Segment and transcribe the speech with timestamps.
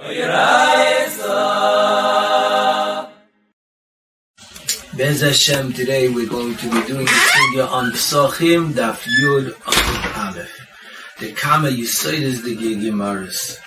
[0.00, 1.20] Bez
[5.20, 10.58] Hashem, today we're going to be doing the figure on Psachim, Daf Yud Amud Aleph.
[11.18, 13.58] The Kama Yisoid is the Gemaras.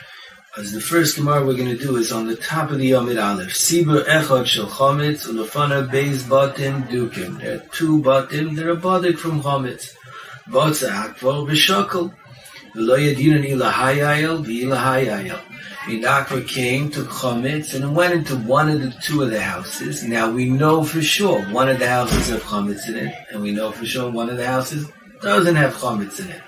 [0.58, 3.24] As the first Gemara we're going to do is on the top of the Amud
[3.24, 3.50] Aleph.
[3.50, 7.42] Sibur Echad Shel Chometz, Ulafana Beis Batim Dukim.
[7.42, 9.94] There are two Batim, they're a Badik from Chometz.
[10.50, 12.12] Batza Akvar B'Shakal.
[12.76, 15.40] V'lo Yadinan Ilahayayel, V'Ilahayayel.
[15.86, 20.04] Minakra came, took chametz, and went into one of the two of the houses.
[20.04, 23.52] Now we know for sure one of the houses have chametz in it, and we
[23.52, 24.88] know for sure one of the houses
[25.22, 26.42] doesn't have chametz in it.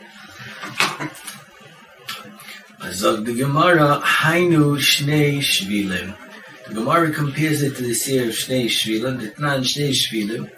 [2.79, 6.15] Azog the Gemara, Hainu Shnei Shvilim.
[6.67, 10.49] The Gemara compares it to the seer of Shnei Shvilim, the Tnan Shnei Shvilim.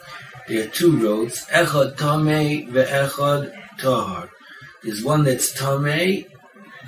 [0.48, 4.30] There are two roads, Echad Tamei ve'Echad Tahar.
[4.84, 6.28] There's one that's Tamei,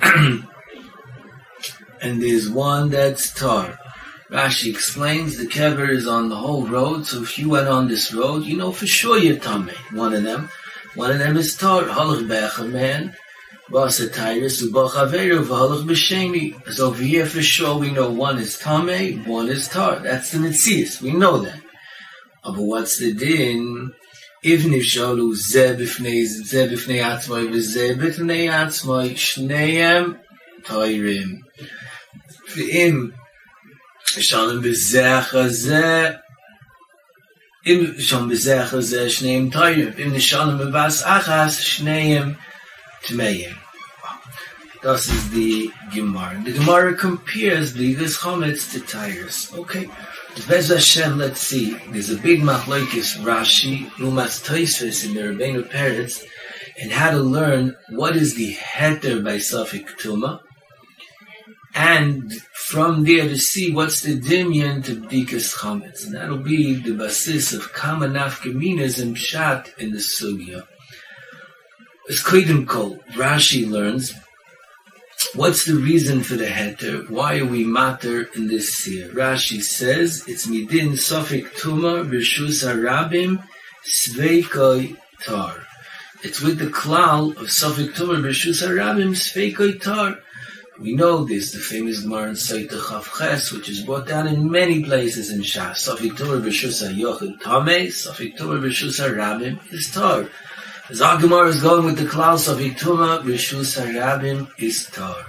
[2.00, 3.78] and there's one that's tar.
[4.30, 8.14] Rashi explains the kever is on the whole road, so if you went on this
[8.14, 9.70] road, you know for sure you're tame.
[9.92, 10.48] One of them,
[10.94, 11.82] one of them is tar.
[11.82, 13.16] Halach be'echa man,
[13.70, 16.72] v'asa tyrus u'bachaveru v'halach b'sheni.
[16.72, 19.98] So over here for sure we know one is tame, one is tar.
[19.98, 21.02] That's the mitzias.
[21.02, 21.60] We know that.
[22.44, 23.92] But what's the din?
[24.46, 30.12] אבני שאלו זה בפני זה בפני עצמוי וזה בפני עצמוי שניהם
[30.64, 31.40] תוירים
[32.56, 33.08] ואם
[34.06, 36.10] שאלו בזה אחר זה
[37.66, 42.32] אם שאלו בזה אחר זה שניהם תוירים אם נשאלו בבס אחר שניהם
[43.06, 43.69] תמיים
[44.82, 46.40] Das is the Gemara.
[46.42, 49.52] The Gemara compares the Ligas Chometz to tires.
[49.54, 49.90] Okay.
[50.48, 51.74] Bez Hashem, let's see.
[51.90, 56.24] There's a big machlokes Rashi, Umas Toisves in the Rebbeinu Peretz,
[56.80, 60.40] and how to learn what is the heter by Sufik Tuma,
[61.74, 66.94] and from there to see what's the dimyan to bdikas chametz, and that'll be the
[66.94, 70.66] basis of kama nafkaminas and pshat in the sugya.
[72.08, 74.14] As Kodim Kol, Rashi learns,
[75.34, 77.08] what's the reason for the heter?
[77.08, 79.08] Why are we matter in this seer?
[79.08, 83.42] Rashi says, it's midin sofik tuma rishus harabim
[83.86, 85.66] sveikoi tar.
[86.22, 90.18] It's with the klal of sofik tuma rishus harabim sveikoi tar.
[90.80, 94.82] We know this, the famous Gemara in Saita Chav which is brought down in many
[94.82, 95.86] places in Shas.
[95.86, 100.30] Safik Torah B'Shusa Yochid Tameh, Safik Torah B'Shusa Rabim is Tar.
[100.98, 105.24] Gemara is going with the cloud, Safik Torah B'Shusa Rabim is Tar.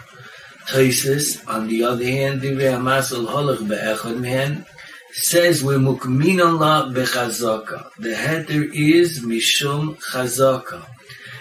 [0.68, 4.66] Toises, on the other hand, Divrei Amasal Holach Be'echad Mehen,
[5.12, 7.92] says we're mukmin Allah bechazaka.
[8.00, 10.86] The header is mishum chazaka.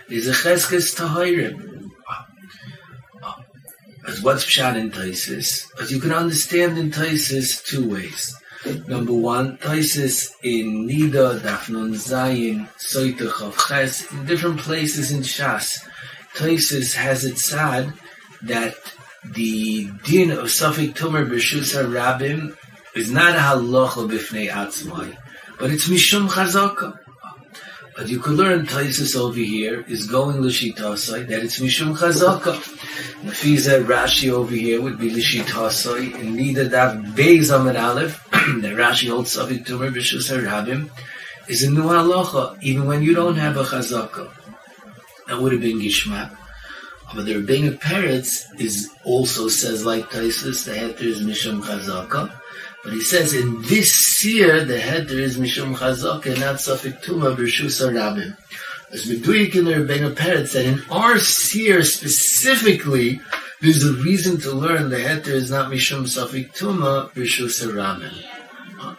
[0.09, 1.91] There's a cheskes tahirim
[4.07, 8.37] as what's pshat in Taisis, as you can understand in Taisis two ways.
[8.89, 15.87] Number one, Taisis in Nida, Dafnun Zayin, Soitach of Ches, in different places in Shas.
[16.35, 17.93] Taisis has it sad
[18.43, 18.75] that
[19.25, 22.57] the din of Safik Tumer B'Shus HaRabim
[22.95, 25.17] is not a halacha b'fnei atzmai,
[25.59, 26.99] but it's mishum chazaka.
[28.01, 32.55] But you could learn Taisus over here is going Lishitasai, that it's Mishum Chazaka.
[33.23, 39.11] Nafiza Rashi over here would be Lishitasai, and neither that Beis Amid Aleph, that Rashi
[39.11, 40.89] holds Safik Tumor Bishus Harabim,
[41.47, 44.33] is a new halacha, even when you don't have a Chazaka.
[45.27, 46.35] That would have been Gishmak.
[47.15, 52.40] But the Rebbeinu Peretz is also says like Taisus, the heter is Mishum Chazaka.
[52.83, 57.37] But he says in this seer the header is Mishum Chazak and not Safik Tuma
[57.37, 58.37] B'Rshus Rabim.
[58.91, 63.21] As Meduik the Rebbeinu Peretz that in our seer specifically,
[63.61, 68.97] there's a reason to learn the header is not Mishum Safik Tuma B'Rshus Rabim.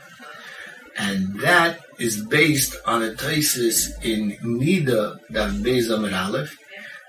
[0.98, 6.56] And that is based on a thesis in Nida that Beis Amar Aleph.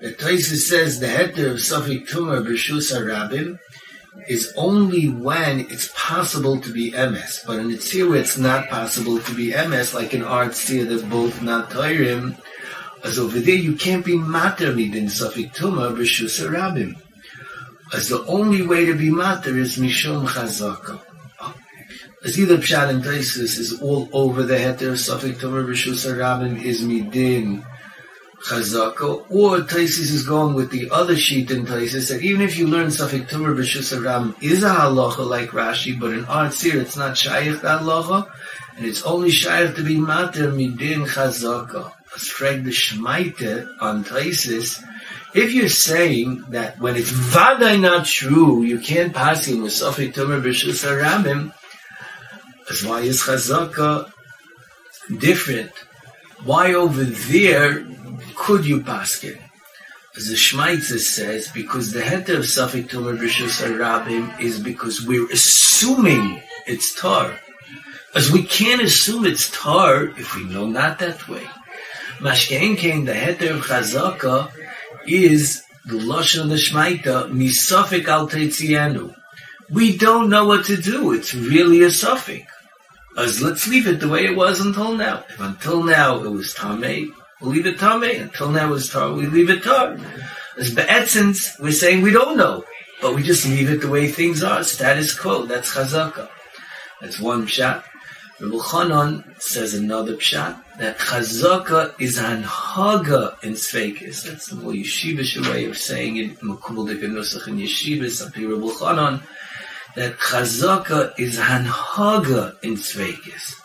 [0.01, 3.59] The thesis says the header of Safik Tuma B'Rshus Rabim
[4.27, 7.43] is only when it's possible to be MS.
[7.45, 11.03] But in a tzir it's not possible to be MS, like in our tzir that's
[11.03, 12.37] both not Tairim,
[13.03, 16.95] as over there you can't be mater midin safik tuma b'shus rabim.
[17.93, 20.99] As the only way to be mater is mishum chazaka.
[22.23, 26.81] As either pshat and taisus is all over the heter safik tuma b'shus rabim is
[26.81, 27.65] midin
[28.45, 32.67] Chazaka, or Taisis is going with the other sheet in Taisis that even if you
[32.67, 36.97] learn Safik Tumar B'Shus Ram is a halacha like Rashi, but in our tzir it's
[36.97, 38.29] not shaykh halacha,
[38.75, 41.93] and it's only shaykh to be mater midin Chazaka.
[42.15, 44.83] As Freg the Shmaite on Taisis,
[45.33, 50.13] if you're saying that when it's vaday not true, you can't pass him with Sofik
[50.13, 51.53] Tomer B'Shus HaRabim,
[52.67, 54.11] that's why is Chazaka
[55.17, 55.71] different?
[56.43, 57.85] Why over there
[58.35, 59.23] could you pass?
[60.15, 65.29] As the Shmaitzer says, because the head of Safik Tomer B'Shus HaRabim is because we're
[65.31, 67.39] assuming it's Tar.
[68.13, 71.47] As we can't assume it's Tar if we know not that way.
[72.19, 74.51] Mashkein came the head of Chazaka
[75.07, 79.15] is the Lashon of the Shmaita, Misafik al.
[79.71, 81.13] We don't know what to do.
[81.13, 82.45] It's really a suffix.
[83.17, 85.23] As let's leave it the way it was until now.
[85.29, 87.11] If until now it was Tameh,
[87.49, 88.21] leave it Tameh.
[88.21, 89.97] Until now it's Tar, we leave it Tar.
[90.57, 92.63] As Be'etzins, we're saying we don't know.
[93.01, 94.63] But we just leave it the way things are.
[94.63, 95.45] Status quo.
[95.45, 96.29] That's Chazaka.
[97.01, 97.83] That's one shot.
[98.39, 104.23] Rabbi Chanan says another pshat that chazaka is anhaga in sveikis.
[104.23, 106.39] That's the more yeshivish way of saying it.
[106.39, 108.25] Makubal de genusach in yeshivas.
[108.25, 109.21] Api Rabbi Chanan
[109.95, 113.62] that chazaka is anhaga in sveikis.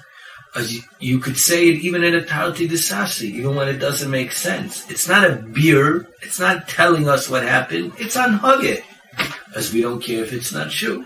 [0.59, 4.33] As you, could say it even in a tarti desasi, even when it doesn't make
[4.33, 4.91] sense.
[4.91, 6.09] It's not a beer.
[6.21, 7.93] It's not telling us what happened.
[7.99, 8.83] It's anhaga.
[9.55, 11.05] As we don't care if it's not true.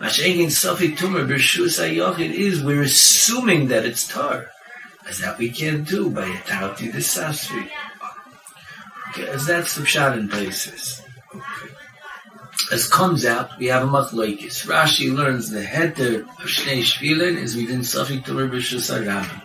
[0.00, 4.50] Mashengin Safik Tumor B'Shus Ayochid is we're assuming that it's tar.
[5.08, 7.68] As that we can't do by a Tauti the Sasri.
[9.10, 11.02] Okay, as that's the shot in basis.
[12.70, 14.66] As comes out, we have a machlokes.
[14.66, 19.42] Rashi learns the heter of Shnei Shvilin is within Safik B'Shus Aramim.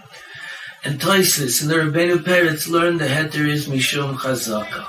[0.84, 4.88] And Toisis and the Rabbeinu Peretz learn the heter is Mishum Chazaka.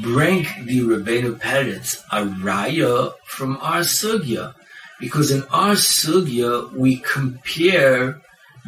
[0.00, 4.54] Bring the Rabbeinu Peretz a raya from our sugya
[5.00, 8.20] because in our sugya we compare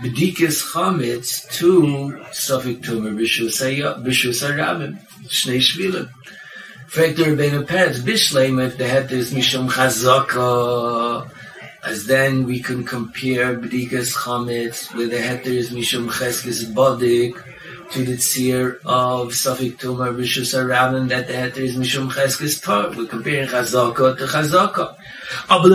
[0.02, 3.62] bedikas chametz to safik tumer b'shus
[4.42, 6.08] harabim shnei shvilim.
[6.94, 11.30] Der Rebbeinu Peretz bishleim if the head is mishum chazaka
[11.84, 17.34] as then we can compare bedikas chametz with the head is mishum cheskes bodik
[17.90, 22.90] to the tzir of Safik Tumar Rishus Harabim that the heter is Mishum Cheskes Tar.
[22.94, 24.94] We're comparing Chazaka to Chazaka.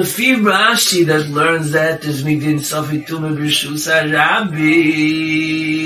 [0.05, 5.82] Few Rashi that learns that is within Safik Tumar Rishus Harabim.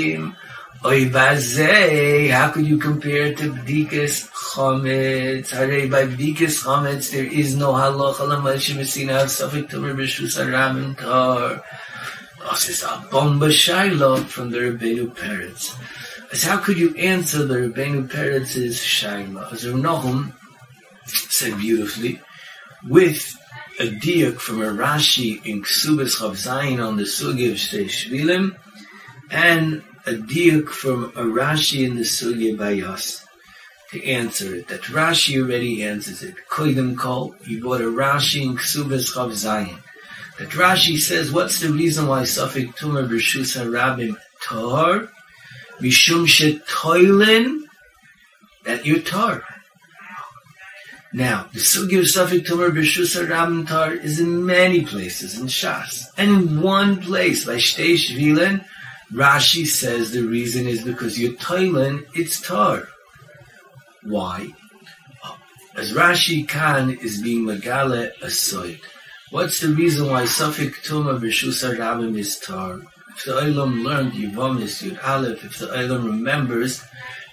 [0.80, 5.50] How could you compare to Bdikas Chometz?
[5.50, 10.96] Hare, by Bdikas Chometz, there is no halacha l'mashim esina of Safik Tumar Rishus Harabim
[10.96, 11.64] Tar.
[12.52, 15.74] This is a bomba shaila from the Rebbeinu Peretz.
[16.30, 19.52] As how could you answer the Rebbeinu Peretz's shaila?
[19.52, 20.32] As Rav Nahum
[21.06, 22.20] said beautifully,
[22.86, 23.36] with
[23.80, 28.56] a diak from a Rashi in Ksubas Chav on the Sugi of Shtei
[29.30, 33.24] and a diak from a Rashi in the Sugi Bayas
[33.90, 34.68] to answer it.
[34.68, 36.34] That Rashi already answers it.
[36.50, 39.78] Koidim Kol, you bought a Rashi in Ksubas Chav Zayin.
[40.38, 45.10] That Rashi says, what's the reason why Safik Tumar B'Shus HaRabim Tahar?
[45.80, 47.62] Mishum Shetoilin,
[48.64, 49.44] that you're tar.
[51.12, 56.06] Now, the Sugi of Safik Tumar B'Shus HaRabim Tar is in many places in Shas.
[56.16, 58.64] And in one place, by Shtei Shvilen,
[59.12, 62.88] Rashi says the reason is because you're toilin, it's tar.
[64.02, 64.48] Why?
[65.74, 68.80] As Rashi Khan is being Megale Asoid.
[69.30, 72.80] What's the reason why Safik Tumar B'Shus HaRabim is tar?
[73.10, 76.82] If the Olam learned Yivamis Yud Aleph, if the Olam remembers,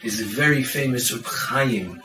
[0.04, 2.02] is a very famous Reb Chaim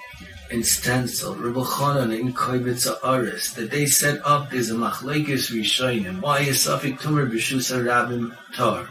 [0.50, 6.20] in Stencil, Reb Chanan in Koibetz Aris, that they set up is a Machlekes Rishonim.
[6.20, 8.88] Why is Safik Tumar B'Shus HaRabim tar?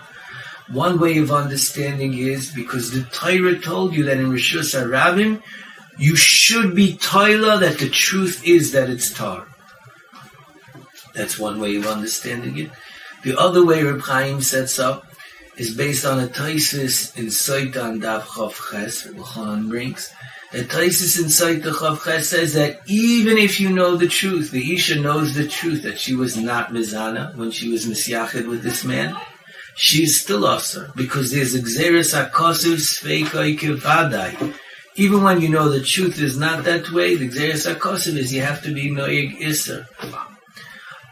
[0.71, 5.41] One way of understanding is because the Torah told you that in Rishus HaRabim,
[5.97, 9.47] you should be Toila that the truth is that it's tar.
[11.13, 12.71] That's one way of understanding it.
[13.23, 15.05] The other way Reb Chaim sets up
[15.57, 20.13] is based on a Taisis in Saitan Dav Chav Ches, Reb brings.
[20.53, 24.73] The Taisis in Saitan Chav Ches says that even if you know the truth, the
[24.73, 28.85] Isha knows the truth that she was not Mizana when she was Misyachid with this
[28.85, 29.17] man,
[29.79, 34.53] she's still Asa, because there's Xeris HaKosiv Sveikai Kevadai.
[34.95, 38.41] Even when you know the truth is not that way, the Xeris HaKosiv is you
[38.41, 39.88] have to be Noyeg Isser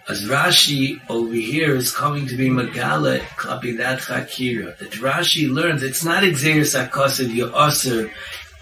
[0.09, 6.05] as Rashi over here is coming to be Megala Klapidat Hakira, That Rashi learns it's
[6.05, 8.09] not Exeris Akosav your Aser,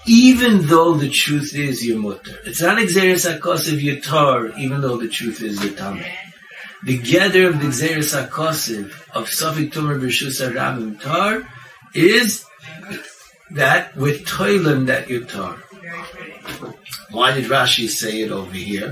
[0.08, 2.40] even though the truth is your mutter.
[2.46, 6.12] It's not Exeris Akosav your Tar, even though the truth is your Tameh.
[6.84, 11.48] The gather of the Exeris Akosav of Safik Tumar B'Shus Rabim Tar
[11.94, 12.46] is
[13.52, 15.58] that with Toilim that you Tar.
[17.12, 18.92] Why did Rashi say it over here?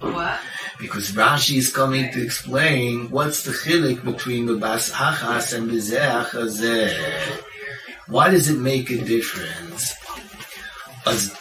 [0.00, 0.40] What?
[0.78, 6.24] Because Rashi is coming to explain what's the chilik between the bas achas and bezeh
[6.24, 7.44] achazeh.
[8.08, 9.94] Why does it make a difference?
[11.06, 11.32] As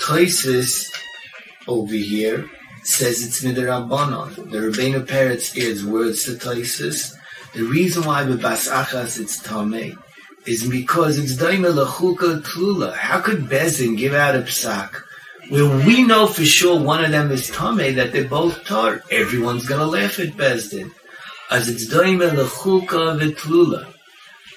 [0.00, 0.92] Toises
[1.68, 2.50] over here
[2.86, 4.34] says it's midrabanon.
[4.50, 7.16] The Rebbeinu Peretz words to Toises.
[7.54, 9.96] The reason why the bas achas it's tamei
[10.46, 12.94] is because it's daima lachuka tlula.
[12.94, 15.02] How could Bezin give out a psak
[15.48, 19.02] where we know for sure one of them is tame that they're both tar?
[19.10, 20.92] Everyone's gonna laugh at Bezdin.
[21.50, 23.95] As it's daima lachuka v'tlula.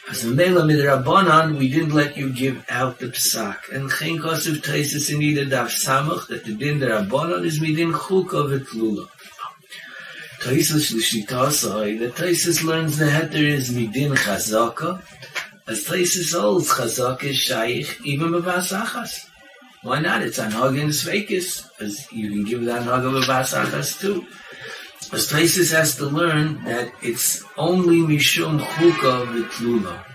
[0.10, 3.72] As a mela midrabanan, we didn't let you give out the psak.
[3.72, 8.42] And chen kosev taisis in either daf samach that the din derabanan is midin chuka
[8.50, 9.08] v'tlula.
[10.42, 15.00] Taisus l'shitasai, the Taisus learns the heter is midin chazaka,
[15.68, 19.28] as Taisus holds chazaka is shaykh even b'vas achas.
[19.84, 20.24] Why not?
[20.24, 24.26] It's anhag and sveikis, as you can give that anhag b'vas achas too.
[25.12, 30.06] As Taisus has to learn that it's only mishum chuka v'tlula.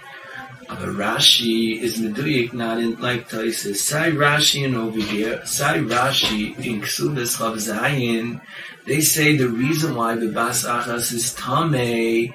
[0.69, 3.77] But Rashi is meduyik, not in, like Taisus.
[3.77, 8.41] Sai Rashi and over here, Sai Rashi in Ksubas Chav Zayin,
[8.87, 12.33] they say the reason why the Bas Achas is Tameh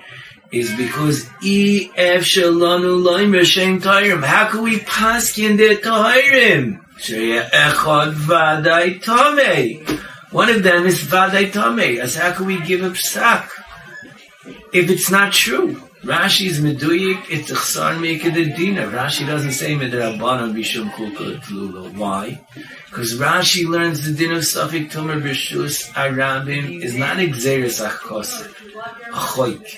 [0.52, 4.24] is because E F Shalanu Loimer Shem Tairim.
[4.24, 6.82] How can we paskin their Tairim?
[6.98, 10.06] Sheya Echad Vadai Tameh.
[10.32, 12.00] One of them is Vadai Tameh.
[12.00, 13.50] As how can we give a psak
[14.72, 15.82] if it's not true?
[16.04, 18.84] Rashi's meduyik, it's a chsar meked dina.
[18.88, 21.94] Rashi doesn't say midrabanan bishum kulka tlula.
[21.98, 22.40] Why?
[22.86, 28.54] Because Rashi learns the din of Safik Tomer Bishus Arabim is not exeris achkosik,
[29.12, 29.78] achoik.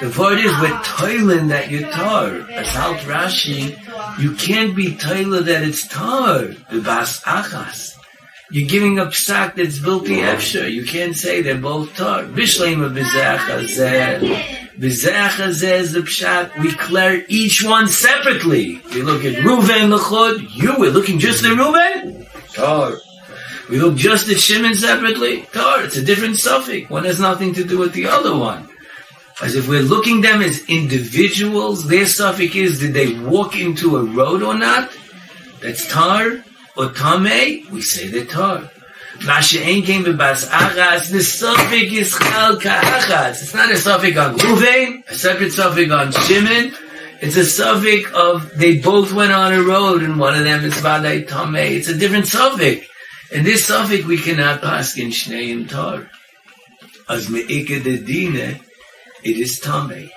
[0.00, 2.26] The word is with toilin that you tar.
[2.50, 3.78] As out Rashi,
[4.18, 6.46] you can't be toiler that it's tar.
[6.70, 7.96] The bas achas.
[8.48, 10.70] You're giving a psak that's built the efsher.
[10.70, 12.22] You can't say they're both tar.
[12.24, 13.38] Bishleim of bizach
[14.78, 16.56] B'zeh is the pshat.
[16.60, 18.80] We clear each one separately.
[18.94, 20.54] We look at Reuven lechod.
[20.54, 22.26] You, we're looking just at Reuven.
[22.52, 22.92] Tar.
[23.68, 25.42] We look just at Shimon separately.
[25.52, 25.82] Tar.
[25.84, 26.88] It's a different suffix.
[26.88, 28.68] One has nothing to do with the other one.
[29.42, 34.04] As if we're looking them as individuals, their suffix is did they walk into a
[34.04, 34.96] road or not?
[35.60, 36.44] That's tar
[36.76, 37.66] or tame.
[37.70, 38.70] We say they're tar.
[39.24, 43.42] Masha Ein came with Bas Achas, the suffix is Chal Ka'achas.
[43.42, 46.74] It's not a suffix on Ruvain, a separate suffix on Shimon.
[47.22, 50.74] It's a suffix of, they both went on a road and one of them is
[50.74, 51.70] Vadai Tameh.
[51.70, 52.86] It's a different suffix.
[53.32, 56.10] And this suffix we cannot pass in Shnei and Tar.
[57.08, 58.60] As Me'ike de Dine,
[59.24, 60.10] it is Tameh.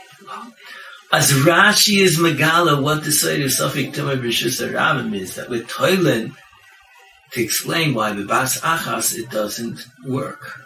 [1.12, 5.68] As Rashi is Megala, what the side of suffix Tameh B'Shus Arabim is, that with
[5.68, 6.36] Toilen,
[7.32, 10.62] to explain why the Bas Achas it doesn't work.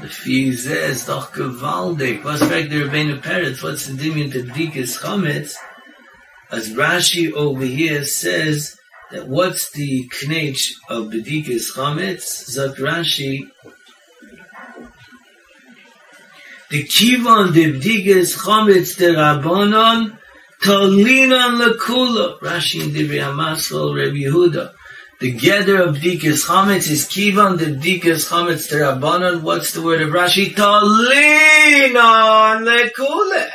[0.00, 2.22] The fee says doch gewaldig.
[2.22, 3.62] Was fragt der Rebbeinu Peretz?
[3.62, 5.56] What's the dimion to Bdikas Chametz?
[6.50, 8.76] As Rashi over here says
[9.10, 12.50] that what's the knech of Bdikas Chametz?
[12.50, 13.50] Zot Rashi
[16.68, 20.18] the kivon de Bdikas Chametz de Rabbanon
[20.62, 22.38] Tolinan lekula.
[22.40, 24.74] Rashi in Divrei Amaskol Rabbi Yehuda.
[25.18, 29.40] The gather of Dikas Chametz is Kivan, the Dikas Chametz to Rabbanon.
[29.40, 30.54] What's the word of Rashi?
[30.54, 31.94] Talinon
[32.66, 33.48] lekule.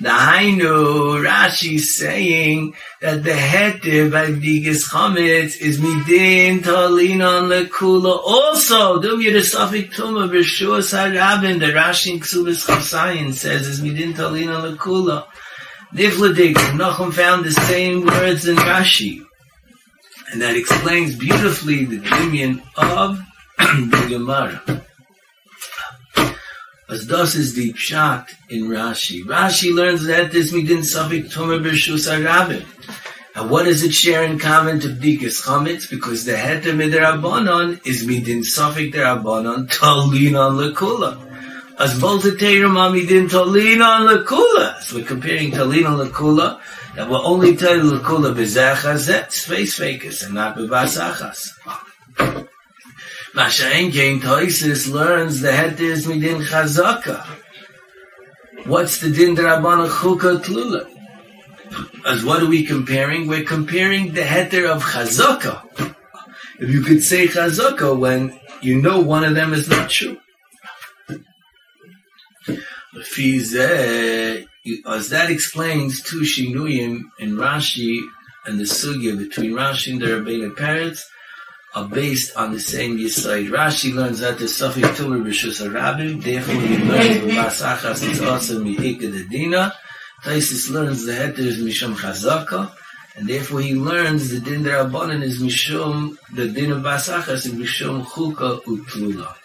[0.00, 8.18] Nahainu, Rashi saying that the heter by Dikas Chametz is midin talinon lekula.
[8.24, 13.80] Also, do you the Safik Tuma B'Shua Sarabin, the Rashi in Ksubis Chasayin says is
[13.80, 15.26] midin talinon lekula.
[15.92, 19.23] Nifladik, Nachum found the same words in Rashi.
[20.34, 23.20] And that explains beautifully the dominion of
[23.58, 24.60] the Gemara.
[26.90, 29.22] As thus is the pshat in Rashi.
[29.22, 32.66] Rashi learns that this midin safik tomer b'shus arabim.
[33.36, 35.88] And what does it share in common to bdikas chametz?
[35.88, 41.16] Because the heter midrabanon is midin safik derabanon talin on lekula.
[41.78, 44.80] As both the Teirim midin talin on lekula.
[44.80, 46.60] So we're comparing talin on lekula
[46.96, 51.50] that will only tell you l'kula b'zechazet, space fakers, and not b'basachas.
[53.34, 57.26] Masha'en King Toisis learns the head is midin chazaka.
[58.66, 60.88] What's the din drabana chuka tlula?
[62.06, 63.26] As what are we comparing?
[63.26, 65.94] We're comparing the heter of chazaka.
[66.60, 70.18] If you could say chazaka when you know one of them is not true.
[72.94, 74.46] Fizeh,
[74.86, 78.00] as that explains two shinuyim in Rashi
[78.46, 81.04] and the sugya between Rashi and the Rebbeinu Peretz,
[81.74, 83.50] are based on the same Yisoid.
[83.50, 88.62] Rashi learns that the Safik Tumor Rishus Arabim, therefore he learns the Basachas is also
[88.62, 89.74] Mi'ika the Dina.
[90.22, 92.72] Taisis learns the Heter is Mishum Chazaka,
[93.16, 98.04] and therefore he learns the Din Derabanan is Mishum, the Din of Basachas is Mishum
[98.04, 99.36] Chuka Utlula.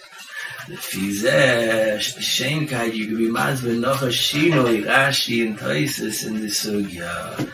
[0.69, 6.49] לפי זה, שיינקייט, you could be mazbe noch a shinoi, Rashi and Taisis in the
[6.49, 7.51] Sugya.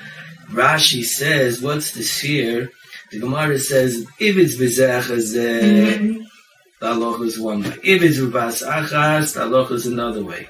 [0.51, 2.71] Rashi says, what's this here?
[3.11, 6.25] The Gemara says, if it's bezach as the
[6.81, 7.77] halacha is one way.
[7.83, 10.49] If it's rubas achas, the halacha is another way.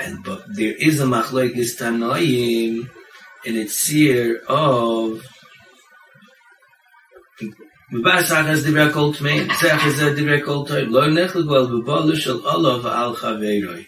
[0.00, 2.90] And but there is a machlekes tanoim
[3.44, 5.22] in its seer of
[7.91, 12.15] Rubas achas divrei kol tmein, zech is a divrei kol toim, lo nechel gwel bebolu
[12.15, 13.87] shel olav al chaveiroi.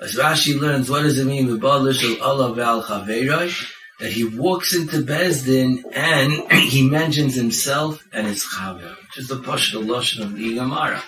[0.00, 3.76] As Rashi learns, what does it mean, bebolu shel olav al chaveiroi?
[4.00, 9.84] that he walks into Bezdin and he mentions himself and his chaver, is the Pashto
[9.84, 11.02] Lashon of the Gemara.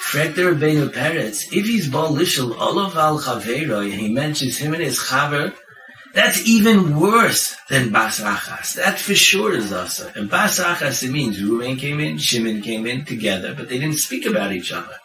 [0.00, 4.82] Frekter Rabbeinu Peretz, if he's Baal Lishal Olav al Chavero and he mentions him and
[4.82, 5.54] his chaver,
[6.12, 8.74] that's even worse than Bas Achas.
[8.74, 10.12] That for sure is Asa.
[10.16, 13.98] And Bas Achas, it means Ruben came in, Shimon came in together, but they didn't
[13.98, 14.96] speak about each other.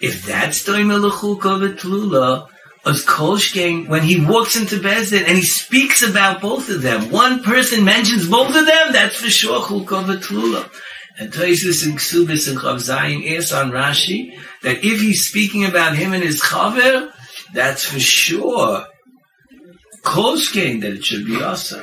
[0.00, 2.48] If that's Toimel Lechukah V'Tlula,
[2.86, 7.42] as Kolshkein, when he walks into Bezdin and he speaks about both of them, one
[7.42, 10.70] person mentions both of them, that's for sure Chulkov Tlula.
[11.18, 15.96] And Toisus and Ksubis and Chav Zayin is on Rashi, that if he's speaking about
[15.96, 17.12] him and his Chaver,
[17.52, 18.86] that's for sure
[20.04, 21.82] Kolshkein that it should be also.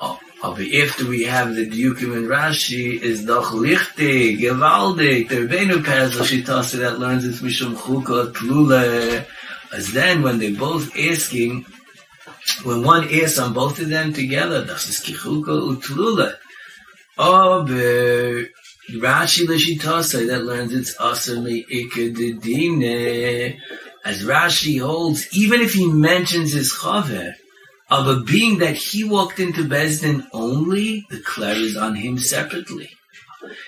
[0.00, 5.48] Oh, oh but after we have the Dukim and Rashi, is doch lichtig, gewaldig, der
[5.48, 9.26] Benu Perez, Shitase that learns it's Mishum Chulkov Tlula,
[9.72, 11.64] as then when they both asking,
[12.62, 16.36] when one asks on both of them together, das ist kichuka utlula.
[17.18, 18.44] Aber oh,
[18.90, 23.58] Rashi l'shitasa that learns it's asa me'ikadidine.
[24.06, 27.34] As Rashi holds, even if he mentions his chaver,
[27.90, 32.90] of a being that he walked into Bezdin only, the cler is on him separately.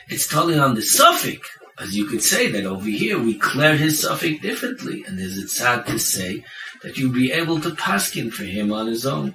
[0.09, 1.48] It's totally on the suffix
[1.79, 5.48] as you could say that over here we clear his suffix differently, and there's a
[5.48, 6.44] sad to say
[6.83, 9.35] that you'll be able to paskin for him on his own.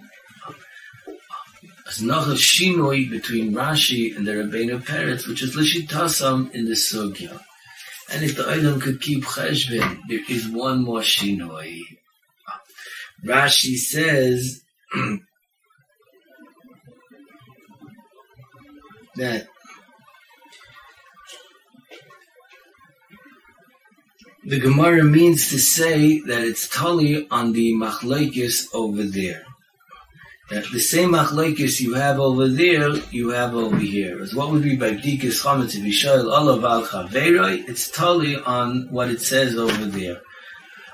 [1.87, 6.71] As noch a shinoi between Rashi and the Rabbeinu Peretz, which is Lishitasam in the
[6.71, 7.39] Sugya.
[8.11, 11.81] And if the item could keep cheshbon, there is one more shinoi.
[13.25, 14.63] Rashi says
[19.15, 19.47] that
[24.45, 29.45] the Gemara means to say that it's Tali on the machlekes over there.
[30.49, 34.21] That the same machlekes you have over there, you have over here.
[34.21, 38.87] As what would be by Bdikas Chametz if Yishael Olav al Chaveroi, it's totally on
[38.91, 40.19] what it says over there.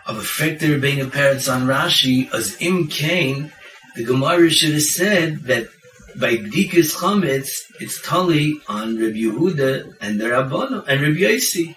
[0.05, 3.51] Of a Fekter being a parents on Rashi, as Im Kain,
[3.95, 5.67] the Gemara should have said that
[6.15, 11.75] by Bdikas Chametz, it's totally on Rabbi Yehuda and the Rabbono and Rabbi Yossi.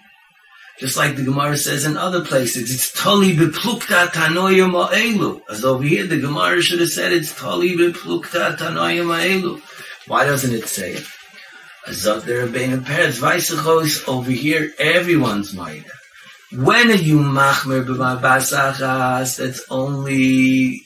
[0.79, 5.43] Just like the Gemara says in other places, it's tali beplukta tanoya ma'elu.
[5.49, 9.61] As over here, the Gemara should have said it's tali beplukta tanoya ma'elu.
[10.09, 11.07] Why doesn't it say it?
[11.87, 15.85] As of the Rebbeinu Peretz, Vaisachos, over here, everyone's mind.
[16.53, 19.39] When are you machmer b'ma basachas?
[19.39, 20.83] That's only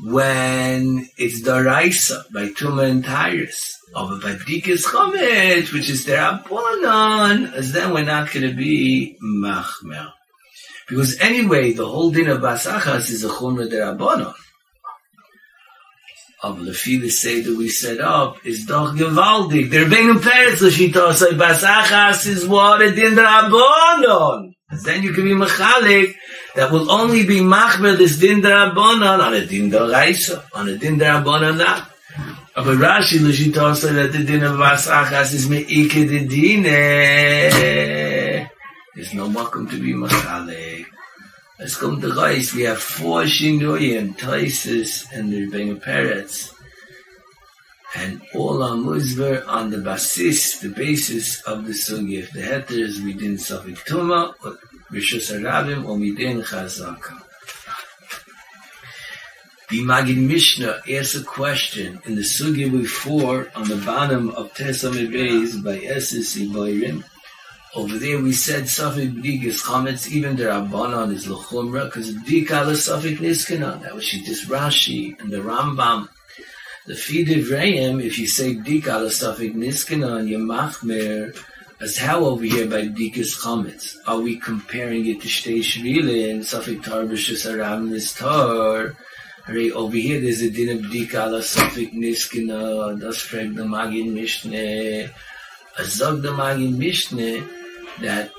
[0.00, 3.77] when it's daraisa by Tuma and Tyrus.
[3.94, 9.16] Over by Bdikas Chomet, which is their Abonon, as then we're not going to be
[9.22, 10.12] Machmer.
[10.88, 14.34] Because anyway, the whole din of Basachas is a Chumra der Abonon.
[16.42, 19.70] Of Lefi the Seder we set up is doch gewaldig.
[19.70, 24.52] Der Benu Peretz Lashita say Basachas is what a din der Abonon.
[24.84, 26.14] Then you can be Mechalik
[26.54, 30.68] that will only be Machmer this din der Abonon on a din der Reisa, on
[30.68, 31.90] a din der Abonon not.
[32.58, 36.64] Aber Rashi Lashita also that the din of Basachas is Me'ike de Dine.
[38.96, 40.86] There's no welcome to be Machalik.
[41.60, 42.52] Let's come to Reis.
[42.52, 46.52] We have four Shinuyim, Taisis, and the Rebbeinu Peretz.
[47.94, 52.18] And all are Muzver on the basis, the basis of the Sugi.
[52.18, 54.34] If the heter is within Safik Tuma,
[54.90, 57.27] Rishus Harabim, or within Chazaka.
[59.70, 64.94] The Magid Mishnah asks a question in the Sugi before on the bottom of Tesam
[65.12, 67.04] Beis by Esis Iboirim.
[67.74, 73.18] Over there we said Safik B'digas Chametz, even the Rabbanon is L'chumra, because B'dika L'Safik
[73.18, 73.82] Niskanon.
[73.82, 76.08] That was Shittis Rashi and the Rambam.
[76.86, 81.38] The feed of Rayim, if you say Dik ala Safik Niskana and Yamachmer,
[81.78, 83.96] as how over here by Dikas Chametz?
[84.06, 88.96] Are we comparing it to Shtei Shvile and Safik Tar Aram Nistar?
[89.50, 95.10] Over here there's a din of Dik ala Safik Niskana, das fragt the Magid Mishneh,
[95.78, 97.48] Azog the Magid Mishneh,
[98.02, 98.30] that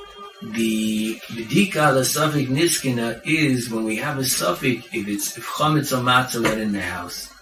[0.44, 5.98] the B'dika ala Safik Niskana is when we have a Safik, if it's, if Chametz
[5.98, 7.34] or Matzah went in the house.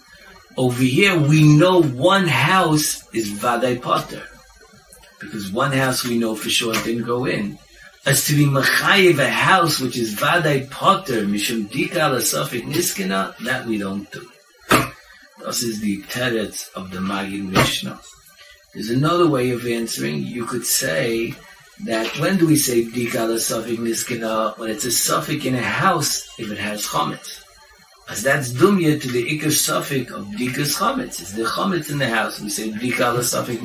[0.56, 4.24] Over here, we know one house is Vadai Potter.
[5.20, 7.60] Because one house we know for sure didn't go in.
[8.08, 13.36] As to be Machayev, a house which is Vadai Potter, Mishum Dika ala Safik Niskana,
[13.40, 14.26] that we don't do.
[15.46, 18.00] This is the teretz of the Magid Mishnah.
[18.74, 20.24] There's another way of answering.
[20.24, 21.34] You could say
[21.84, 24.58] that when do we say Dika ala Safik Niskana?
[24.58, 27.44] When it's a Safik in a house, if it has Chometz.
[28.08, 31.20] As that's dumya to the ikar suffix of dikas chametz.
[31.20, 32.40] It's the chametz in the house.
[32.40, 33.62] We say dika la suffix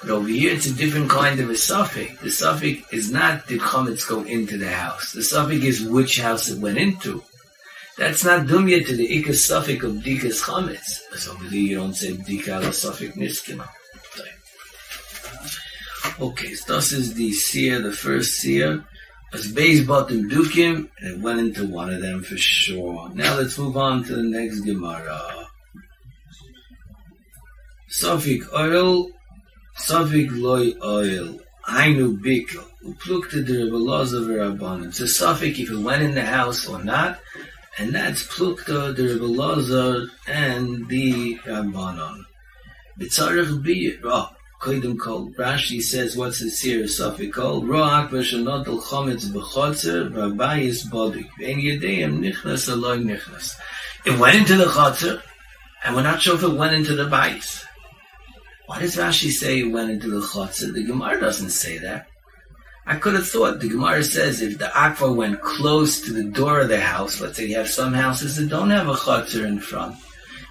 [0.00, 2.20] But over here, it's a different kind of a suffix.
[2.22, 5.12] The suffix is not did chametz go into the house.
[5.12, 7.22] The suffix is which house it went into.
[7.98, 11.00] That's not dumya to the ikar suffix of dikas chametz.
[11.14, 13.68] As over there, you don't say dika la suffix niskana.
[16.18, 18.84] Okay, so this is the seer, the first seer
[19.32, 23.08] as base bottom dukim, and it went into one of them for sure.
[23.14, 25.46] Now let's move on to the next Gemara.
[27.90, 29.10] Sofik oil,
[29.78, 34.92] Sofik loy oil, Hainu bikel, uplukta de Rebbeloza v'Rabbanim.
[34.92, 37.18] So Sofik if it went in the house or not,
[37.78, 42.24] and that's plukta de Rebbeloza and the Rabbanon.
[42.98, 44.30] B'tzarech bi, oh,
[44.60, 45.30] Koidim Kol.
[45.30, 47.64] Rashi says, what's the serious suffix called?
[47.64, 51.28] Ro'ak v'shanot al chometz b'chotzer v'abayis bodik.
[51.38, 53.58] V'en yedeyim nichnas aloy nichnas.
[54.04, 55.22] It went into the chotzer,
[55.82, 57.64] and we're not sure if it went into the bayis.
[58.70, 60.72] Why does Rashi say it went into the chotzer?
[60.72, 62.06] The Gemara doesn't say that.
[62.86, 66.60] I could have thought the Gemara says if the akva went close to the door
[66.60, 69.58] of the house, let's say you have some houses that don't have a chotzer in
[69.58, 69.96] front.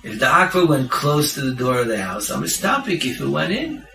[0.04, 3.22] If the akva went close to the door of the house, I'm a stopping if
[3.22, 3.88] it went in.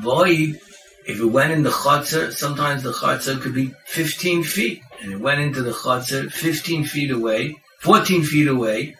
[0.00, 0.60] Void,
[1.08, 5.20] if it went in the chutzner, sometimes the chutzner could be 15 feet, and it
[5.20, 8.94] went into the chutzner 15 feet away, 14 feet away.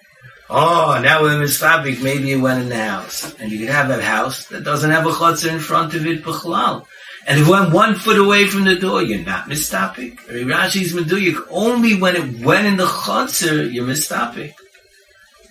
[0.53, 3.35] Oh, now with misfabrik, maybe it went in the house.
[3.39, 6.25] And you could have a house that doesn't have a chutzner in front of it,
[6.25, 6.87] b'chlal.
[7.29, 10.19] And if it went one foot away from the door, you're not mistapik.
[10.27, 14.55] Rashi's meduyik, only when it went in the chutzner, you're mistapik.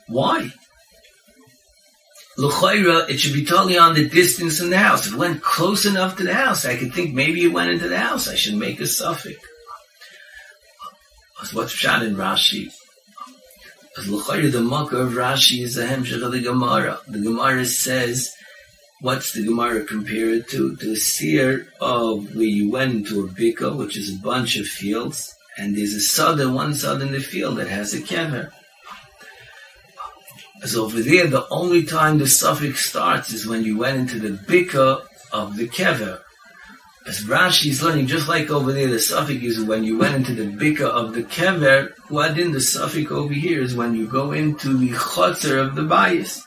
[0.07, 0.51] Why?
[2.38, 5.07] L'chayra, it should be totally on the distance from the house.
[5.07, 7.88] If it went close enough to the house, I could think maybe it went into
[7.88, 8.27] the house.
[8.27, 9.39] I should make a suffix.
[11.53, 12.73] What's Pshat in Rashi?
[13.97, 16.99] As l'chayra, the makkah of Rashi is the hemshech of the Gemara.
[17.08, 18.36] The Gemara says,
[19.02, 20.75] what's the Gemara compared to?
[20.75, 24.67] To a seer of where you went into a bika, which is a bunch of
[24.67, 28.52] fields, and there's a sod, one sod in the field that has a kever.
[30.62, 34.38] As over there, the only time the suffix starts is when you went into the
[34.38, 36.21] bika of the kever.
[37.10, 40.36] As Rashi is learning, just like over there, the suffix is when you went into
[40.36, 41.91] the bika of the kever.
[42.08, 46.45] Huadin, the suffix over here is when you go into the chotzer of the bias.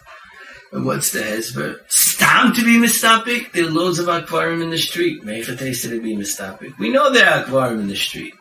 [0.70, 1.80] And what's the hezber?
[1.88, 3.50] Stam to be mistapik.
[3.50, 5.24] There are loads of akvarim in the street.
[5.24, 6.78] Meichatesa to be mistapik.
[6.78, 8.34] We know there are akvarim in the street.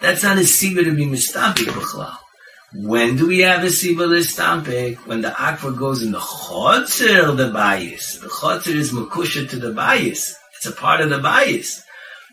[0.00, 1.68] That's not a siva to be mistapik.
[2.72, 5.06] When do we have a Sibal Istampik?
[5.06, 8.18] When the Akva goes in the Chotzer of the bias.
[8.20, 10.34] The Chotzer is Makusha to the bias.
[10.58, 11.84] It's a part of the bias.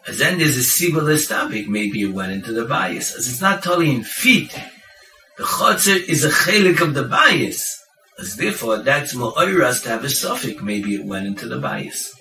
[0.07, 1.67] As then there's a Sibal Istampik.
[1.67, 3.15] Maybe it went into the bias.
[3.15, 4.51] As it's not totally in feet.
[5.38, 7.83] The Chotzer is a chelik of the bias.
[8.19, 10.61] As therefore, that's Ma'oiras to have a suffix.
[10.61, 12.15] Maybe it went into the bias.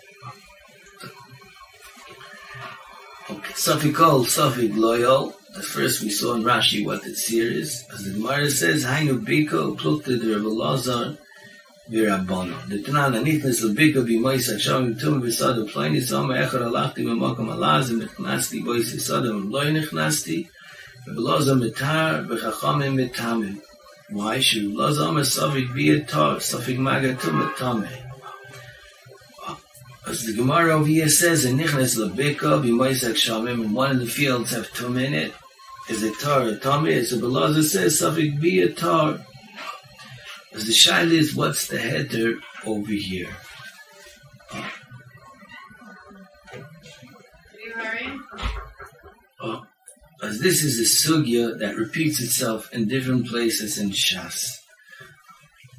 [3.30, 3.54] Okay.
[3.54, 5.34] Suffix called suffix loyal.
[5.56, 7.84] At first we saw in Rashi what the tzir is.
[7.94, 11.16] As the Gemara says, Hainu Biko, Plukta de Rebbe Lazar,
[11.88, 12.68] the Rabbanu.
[12.68, 17.90] The Tanah Nanit Nesel Bikha Bimai Sashom Tum Vesad Uplai Nisom Echar Alakti Mimokam Alaz
[17.90, 20.48] and Nechnasti Boi Sisad and Loi Nechnasti
[21.06, 23.60] and Loza Metar Vechachamim Metamim
[24.08, 28.10] Why should Loza Amas Safik Biya Tav Safik Maga Tum Metamim
[30.06, 34.06] As the Gemara over here says, and Nich Nesel Bikha Bimai Sashom one of the
[34.06, 35.32] fields have two in
[35.86, 36.96] is a tar, a Tamim?
[36.96, 39.20] As the Beloza says, Safik a tar.
[40.54, 43.36] As the shaila is, what's the header over here?
[44.52, 44.62] Are
[47.64, 48.22] you hurrying?
[49.40, 49.66] Oh,
[50.22, 54.60] as this is a sugya that repeats itself in different places in Shas.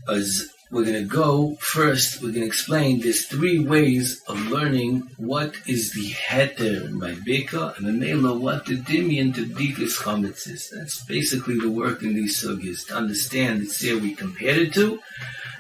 [0.10, 5.10] As we're going to go first, we're going to explain there's three ways of learning
[5.18, 10.48] what is the heter by Bika and the Mela, what the Dimian to Dikas Chametz
[10.50, 10.72] is.
[10.76, 15.00] That's basically the work in these sugyas, to understand the tzir we compared it to,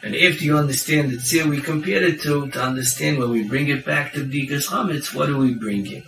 [0.01, 3.67] and after you understand the tzir we compared it to, to understand when we bring
[3.67, 6.03] it back to Dikas Chametz, what are we bringing?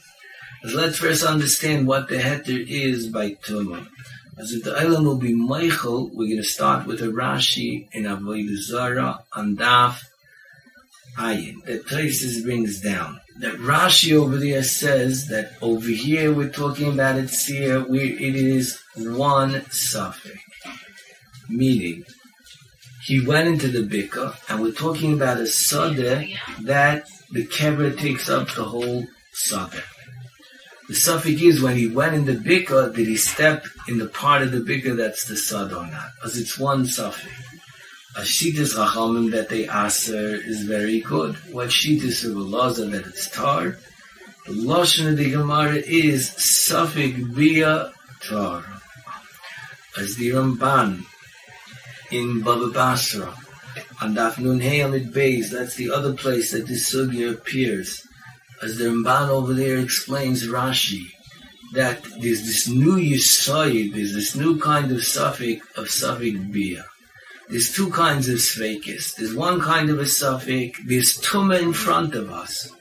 [0.63, 3.87] So let's first understand what the heter is by Tumah.
[4.37, 8.03] As if the island will be Michael, we're going to start with a Rashi in
[8.03, 10.03] Avodah Zara on Daf
[11.17, 11.63] Ayin.
[11.65, 13.19] That Traces brings down.
[13.39, 18.35] That Rashi over there says that over here we're talking about it here where it
[18.35, 20.37] is one suffix.
[21.49, 22.05] Meaning,
[23.05, 28.29] he went into the Bika, and we're talking about a Sadeh that the Kebra takes
[28.29, 29.96] up the whole suffix.
[30.87, 34.41] The suffix is when he went in the bika, did he step in the part
[34.41, 36.11] of the bika that's the sad or not?
[36.15, 37.33] Because it's one suffix.
[38.15, 41.35] A shitas rachamim that they aser is very good.
[41.51, 43.77] What shitas of Elaza that it's tar?
[44.45, 48.63] The lashon of the Gemara is suffix bia tar.
[49.99, 51.03] As the Ramban
[52.11, 53.35] in Baba Basra
[54.01, 58.06] on Daf Nun Amid Beis, that's the other place that this sugya appears
[58.61, 61.11] as the Ramban over there explains Rashi,
[61.73, 66.85] that there's this new Yisoid, there's this new kind of suffix of suffix Bia.
[67.49, 69.15] There's two kinds of Sveikis.
[69.15, 72.71] There's one kind of a suffix, there's Tuma in front of us.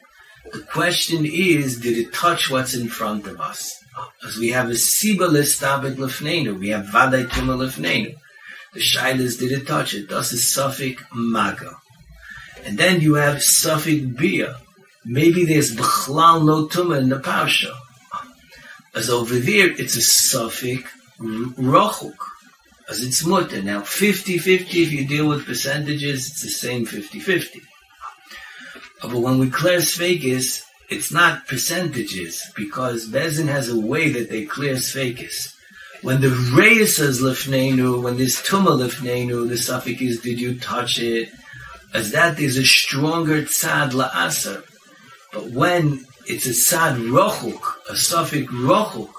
[0.53, 3.77] The question is, did it touch what's in front of us?
[4.25, 8.15] As we have a Siba Listabit Lefnenu, we have Vadai Tuma Lefnenu.
[8.73, 10.09] The Shailas, did it touch it?
[10.09, 11.77] Thus is suffix Maga.
[12.65, 14.59] And then you have suffix Bia
[15.07, 17.73] maybe there's b'chlal no tuma in the parsha.
[18.95, 20.91] As over there, it's a suffix
[21.21, 22.17] rochuk,
[22.91, 23.63] as it's mutter.
[23.63, 27.61] Now, 50-50, if you deal with percentages, it's the same 50-50.
[29.03, 34.45] But when we clear Svegas, it's not percentages, because Bezin has a way that they
[34.45, 35.55] clear Svegas.
[36.03, 40.99] When the Reis says lefnenu, when there's tuma lefnenu, the suffix is, did you touch
[40.99, 41.31] it?
[41.93, 44.63] As that there's a stronger tzad la'asar.
[45.33, 47.61] But when it's a sad rochuk,
[47.91, 49.13] a suffix rochuk,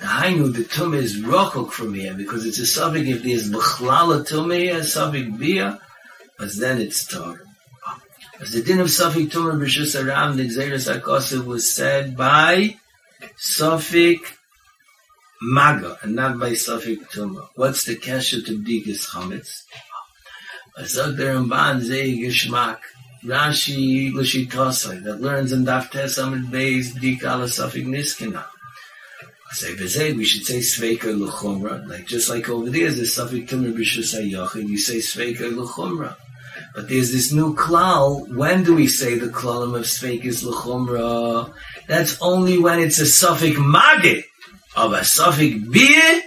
[0.00, 4.26] the hainu, the tum is rochuk from here, because it's a suffix, if there's b'chlala
[4.26, 5.80] tum here, a suffix bia,
[6.38, 7.40] but then it's tar.
[8.40, 12.76] As the din of suffix tum b'shus aram, the Xeris HaKosev was said by
[13.36, 14.32] suffix
[15.40, 17.48] maga, and not by suffix tumah.
[17.54, 19.64] What's the kesha to b'dikas chametz?
[20.78, 22.80] Azog der Ramban zei geschmack,
[23.26, 28.44] Rashi Lashitosai that learns in Daf Tes Amid Beis Dikala Safik Niskina.
[29.50, 33.70] Say Bezei, we should say Sveika L'chumra, like just like over there, there's Safik Timur
[33.70, 36.16] B'Shus HaYachid, you say Sveika L'chumra.
[36.74, 38.32] But there's this new klal.
[38.34, 41.52] When do we say the klalim of Sveikis L'chumra?
[41.88, 44.24] That's only when it's a suffix magit
[44.76, 46.22] of a suffix bir,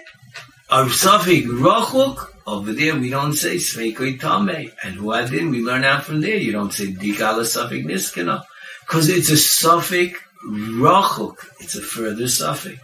[0.69, 4.71] of suffix rochuk, over there, we don't say Sveikoi Tame.
[4.83, 6.37] And Huadin, we learn out from there.
[6.37, 8.43] You don't say Dikala Suffolk Niskana.
[8.81, 11.37] Because it's a suffix Rachuk.
[11.59, 12.79] It's a further suffix.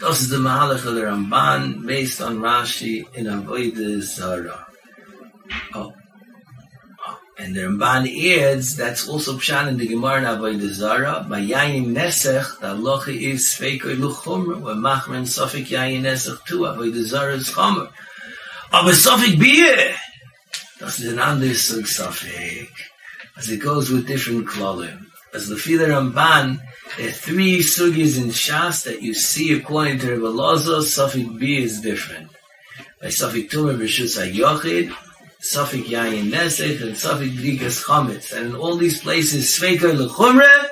[0.00, 4.66] This is the Mahalach of the Ramban based on Rashi in Avodah Zara.
[5.74, 5.94] Oh.
[7.36, 8.06] And the Ramban
[8.38, 13.02] adds, that's also Pshan in the Gemara in Avodah Zara, by Yayin Nesech, the Allah
[13.08, 17.90] is Feikoi Luchumra, where Machren Sofik Yayin Nesech too, Avodah Zara is Chomer.
[18.72, 19.94] Aber Sofik Bier!
[20.78, 22.70] Das ist ein Sofik.
[23.36, 25.06] As it goes with different klolim.
[25.34, 26.60] As the Fila Ramban,
[26.96, 31.62] there are three sugis in Shas that you see according to Rebbe Lozo, Sofik Bier
[31.62, 32.30] is different.
[33.00, 34.94] By Sofik Tumah B'Shus HaYochid,
[35.44, 38.32] Safik Yayin Nesech and Safik B'dikas Chametz.
[38.32, 40.68] And in all these places, Sveika L'chumre,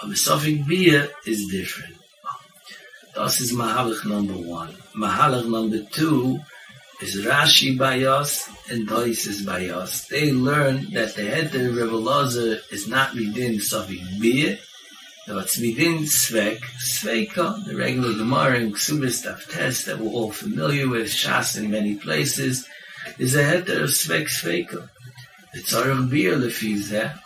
[0.00, 1.94] but the Safik Bia is different.
[3.14, 4.72] This is Mahalach number one.
[4.96, 6.40] Mahalach number two
[7.00, 10.08] is Rashi Bayos and Doisis Bayos.
[10.08, 14.58] They learn that the head of Rebbe Lazar is not within Safik Bia,
[15.28, 20.88] no, it's within Svek, Sveika, the regular Gemara and Ksubis test that we're all familiar
[20.88, 22.64] with, Shas in many places,
[23.18, 24.88] is a heter svek sveka.
[25.54, 27.18] The tzarech beer lefi zeh.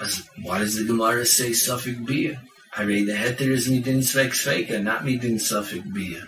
[0.00, 2.40] As why does the Gemara say suffik beer?
[2.76, 6.22] I read the heter is midin svek sveka, not midin suffik beer.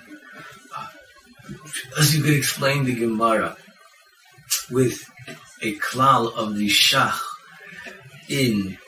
[1.98, 3.56] As you could explain the Gemara
[4.70, 5.04] with
[5.62, 7.20] a klal of the shach
[8.28, 8.78] in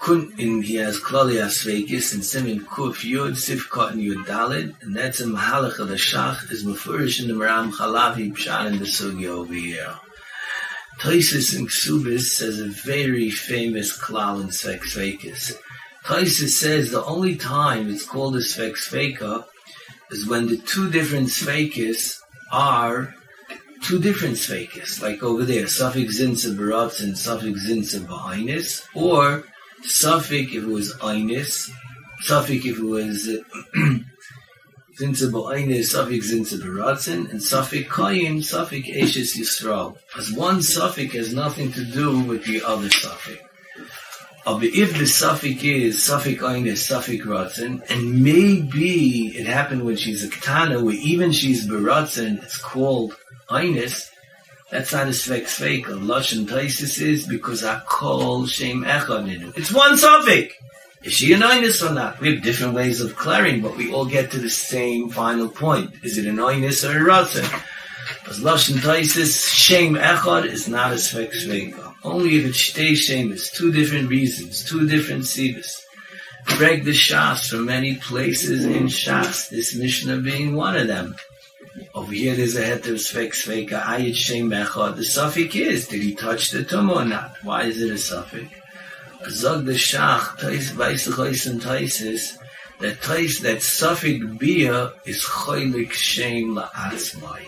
[0.00, 4.96] kun in he has klali asveikis and simin kuf yud sifkot and yud dalid and
[4.96, 8.84] that's a mahalach of the shach is mafurish in the maram chalavi pshan in the
[8.84, 9.94] sugi over here
[11.00, 15.56] Toises in Ksubis says a very famous klal in Svek Svekis.
[16.04, 19.46] Toises says the only time it's called a Svek Sveka
[20.10, 22.20] is when the two different Svekis
[22.52, 23.14] are
[23.82, 25.00] two different Svekis.
[25.00, 28.04] Like over there, Safik Zinsa Baratz and Safik Zinsa
[28.94, 29.44] or
[29.84, 31.70] Safik if it was Ainis,
[32.26, 33.26] Safik if it was
[34.98, 39.96] Zinsa Ba'ainis, Safik Zinsa Baratzen, and Safik Koyin, Safik Eshes Yisrael.
[40.18, 43.40] As one Safik has nothing to do with the other Safik.
[44.46, 49.96] Uh, but if the Safik is Safik Ainis, Safik Ratzen, and maybe it happened when
[49.96, 53.16] she's a Ketana, where even she's Baratzen, it's called
[53.48, 54.10] Ainis,
[54.70, 55.88] that's not a Svek Svek.
[55.88, 60.52] A Lashon Taisis is because I call Shem Echad It's one Safik!
[61.02, 62.20] Is she an or not?
[62.20, 65.92] We have different ways of clearing, but we all get to the same final point.
[66.04, 67.64] Is it an or a Ratzin?
[68.28, 71.94] As Lashon Taisis, Shem Echad is not a Svek Sveka.
[72.04, 75.82] Only if it's Shtei Shem, it's two different reasons, two different Sivas.
[76.58, 81.16] Break the Shas from many places in Shas, this Mishnah being one of them.
[81.94, 84.96] Over here there's a heter svek sveka ayit shem echad.
[84.96, 87.36] The suffix is, did he touch the tumah or not?
[87.42, 88.48] Why is it a suffix?
[89.28, 92.38] Zog the Shach, Tais Vaisachos and Taisis,
[92.80, 97.42] that Tais, that Sufik Bia is Choylik Shem La'atzmai.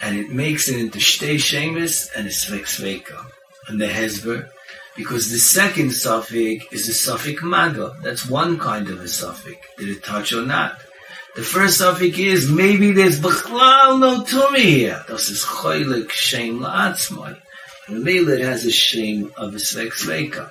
[0.00, 3.26] And it makes it into Shtei Shemis and a Svek Sveka.
[3.66, 4.48] And the Hezber,
[4.96, 7.96] because the second suffix is a suffix maga.
[8.02, 9.58] That's one kind of a suffix.
[9.76, 10.78] Did it touch or not?
[11.36, 15.04] The first suffix is maybe there's b'chlal no tumi here.
[15.08, 17.36] Das is choylik shem la'atzmai.
[17.88, 20.50] And maybe it has a shame of a svek sveka.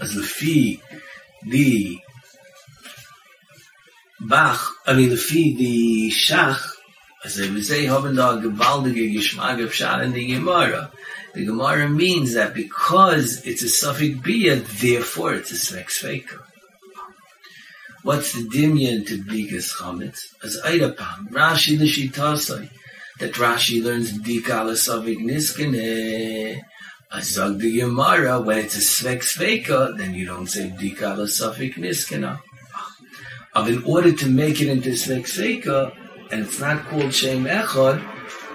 [0.00, 0.80] as the fee
[1.48, 1.98] the
[4.20, 6.60] bach i mean the fee the shach
[7.24, 10.90] as they would say haben da gewaltige geschmack of shal in the gemara
[11.34, 16.40] the gemara means that because it's a suffix bia therefore it's a svek sveka
[18.02, 22.68] what's the dimion to bigas chametz as aidapam rashi the shitasai
[23.18, 26.62] that rashi learns dikala suffix niskene
[27.12, 31.74] Azag the Gemara, when it's a svek sveka, then you don't say dika la safik
[31.74, 32.38] niskena.
[33.52, 35.92] But in order to make it into svek sveka,
[36.30, 38.00] and it's not called shem echad,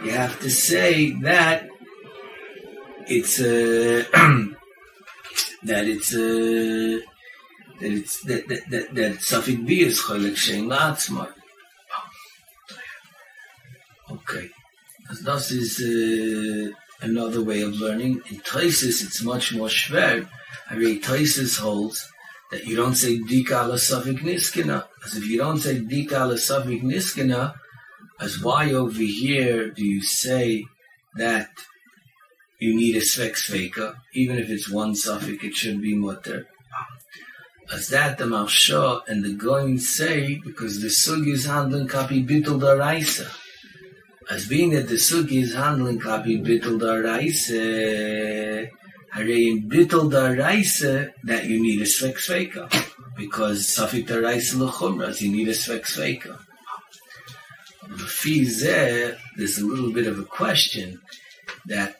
[0.05, 1.67] you have to say that
[3.07, 4.03] it's a
[5.63, 7.01] that it's a
[7.79, 11.31] that it's that that that, that safik b is cholek shem la'atzma.
[14.11, 14.49] Okay,
[15.09, 15.79] as this is.
[15.81, 18.21] Uh, another way of learning.
[18.29, 20.27] In Taisis, it's much more schwer.
[20.69, 22.07] I read Taisis holds
[22.51, 24.85] that you don't say Dika ala Safik Niskina.
[25.05, 27.55] As if you don't say Dika ala Safik Niskina,
[28.19, 30.65] as why over here do you say
[31.17, 31.49] that
[32.59, 33.95] you need a Svek Sveka?
[34.13, 36.47] Even if it's one Safik, it should be Mutter.
[37.73, 42.59] As that the Marsha and the Goin say, because the Sugi is handling copy Bittul
[42.61, 43.29] Daraisa.
[44.29, 50.29] as being that the sugi is handling kapi bittul da reise hare in bittul da
[50.29, 52.65] reise that you need a svek sveka
[53.15, 56.39] because safik da reise lechumra you need a svek sveka
[58.07, 60.99] fee there there's a little bit of a question
[61.67, 61.95] that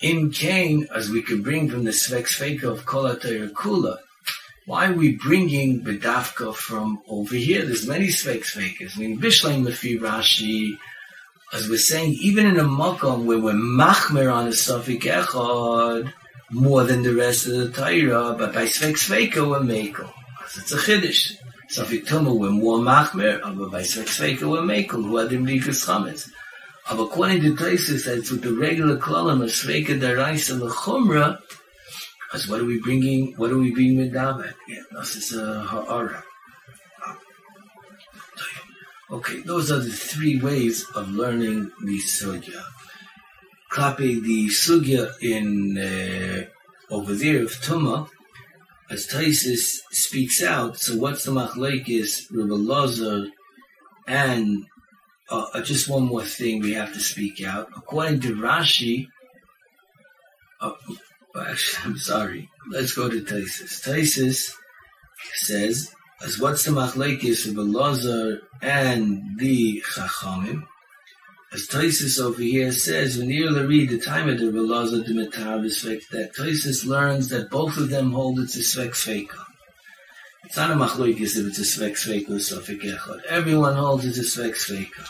[0.00, 3.98] in Cain, as we could bring from the svek sveka of kola kula
[4.72, 9.60] why are we bringing bedavka from over here there's many svek svekas I mean bishlein
[9.66, 10.78] lefi rashi
[11.52, 16.10] as we're saying, even in a makom where we're machmer on a safik echad
[16.50, 20.10] more than the rest of the Torah, but by svek sveka we're mekel.
[20.56, 21.36] It's a chiddush.
[21.70, 25.04] Safik tumah we're more machmer, but by svek sveka we're mekel.
[25.04, 26.30] Who adim likas chametz.
[26.88, 31.38] But according to Taisus, that's with the regular kolam of sveka daraisa lechumra.
[32.34, 33.34] As what are we bringing?
[33.36, 34.54] What are we being medavet?
[34.68, 36.24] Yeah, this is a ha'ara.
[39.10, 42.62] Okay, those are the three ways of learning the sugya.
[43.68, 46.46] Copy the sugya in uh,
[46.94, 48.08] over there of Tuma,
[48.90, 50.78] as Taisis speaks out.
[50.78, 53.26] So what's the machlekes, Rabbi Lazar,
[54.08, 54.64] and
[55.30, 57.68] uh, just one more thing we have to speak out.
[57.76, 59.08] According to Rashi,
[60.62, 60.72] uh,
[61.34, 62.50] I'm sorry.
[62.70, 63.82] Let's go to Taisis.
[63.86, 64.54] Taisis
[65.34, 65.92] says
[66.24, 70.62] as what's the machlekes of Elazar and the Chachamim?
[71.52, 75.60] As Toisus over here says, when you read the time of the Elazar the Metar
[76.10, 79.44] that Toisus learns that both of them hold it's a Svek Sveka.
[80.44, 83.24] It's not a machlekes if it's a Svek Sveka or Sofik.
[83.28, 85.06] Everyone holds it's a Svek Sveka.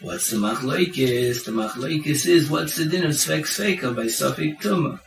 [0.00, 1.44] What's the machlokes?
[1.44, 5.00] The machlokes is what's the din of svek sveka by safik tuma.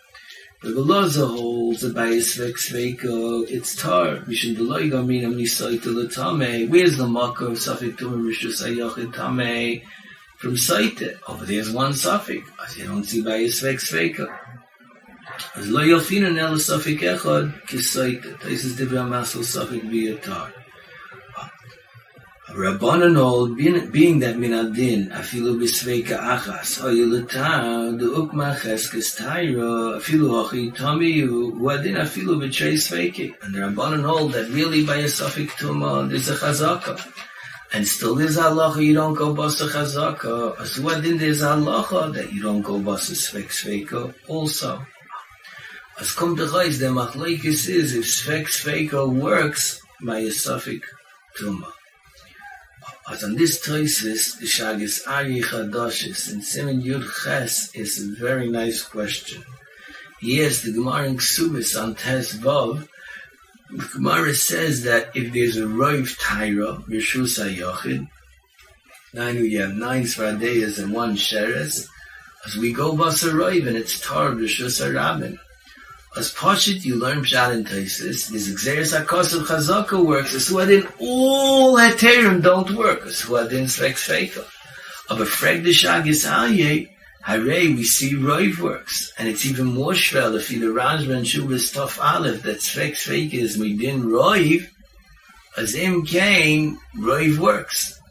[0.59, 4.17] The Veloza holds that by svek sveka it's tar.
[4.25, 6.67] Mishum deloy gamin am nisay to the tame.
[6.71, 9.83] Where's the makor of safik tuma rishus ayachid tame?
[10.39, 11.19] From Saite.
[11.27, 12.49] Over there's one suffix.
[12.65, 14.35] As you don't see by svek sveka.
[15.55, 18.41] As lo yofina nel safik echad ki Saite.
[18.41, 20.51] This is the masal safik via tar.
[22.57, 29.99] Rabbanan old, being, that min adin, afilu bisveika achas, o yuletar, the ukma cheskes taira,
[29.99, 33.35] afilu hochi tomi, wadin afilu b'trei sveiki.
[33.43, 36.99] And the Rabbanan old that really by a suffix tuma, there's a chazaka.
[37.73, 40.59] And still there's halacha, you don't go basa chazaka.
[40.59, 44.83] As wadin there's halacha that you don't go basa svek sveika also.
[45.99, 50.87] As come to chayz, the machlekes is, if svek sveika works by a suffix
[51.39, 51.76] tuma.
[53.09, 58.49] As on this thesis, the Shagis Ari Chadashis in Simon Yud Ches is a very
[58.49, 59.43] nice question.
[60.21, 62.85] Yes, the Gemara in Ksubis on Tes Vav,
[63.71, 68.09] the Gemara says that if there's a Roiv Taira, Rishus HaYochid,
[69.13, 71.87] nine, we have nine Svardeyas and one Sheres,
[72.45, 75.39] as we go Basa Roiv and it's Tar Rishus HaRabin.
[76.17, 78.29] As Pashit, you learn Pshat and Taisis.
[78.29, 80.33] This Xeris HaKosav Chazaka works.
[80.33, 83.05] As Huadin, all Heterim don't work.
[83.05, 84.43] As Huadin Svek Sveika.
[85.11, 86.89] Of a Freg de Shagis Aye,
[87.23, 89.13] Hare, we see Roiv works.
[89.19, 93.57] And it's even more shvel if the Rajman Shubas Tov Aleph that Svek Sveika is
[93.57, 94.67] Midin Roiv.
[95.55, 98.01] As Im Kain, Roiv works.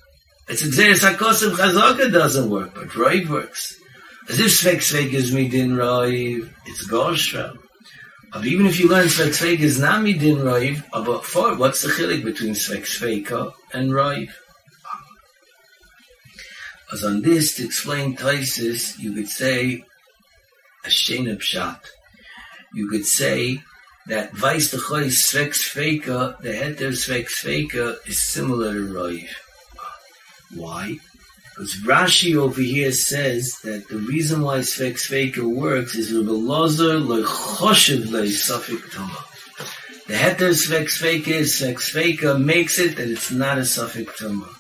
[0.47, 3.77] It's Xeris HaKosav Chazaka doesn't work, but Roiv works.
[4.29, 7.66] As if Svek Sveika is Midin Roiv, it's Goshvel.
[8.37, 11.89] But even if you learn Svek Sveika is not midin Roiv, but for what's the
[11.89, 14.29] chilik between Svek Sveika and Roiv?
[16.93, 19.85] As on this, to explain Taisis, you could say
[20.85, 21.81] a Shena Pshat.
[22.75, 23.63] You could say
[24.07, 29.29] that Vais the Choy Svek Sveika, the heter Svek Sveika is similar to Roiv.
[30.55, 30.99] Why?
[31.57, 37.03] Because Rashi over here says that the reason why Svek Sveika works is Rebbe Lozer
[37.03, 39.25] lo choshev le Safik Toma.
[40.07, 44.51] The heter Svek Sveika is Svek makes it that it's not a Safik Toma.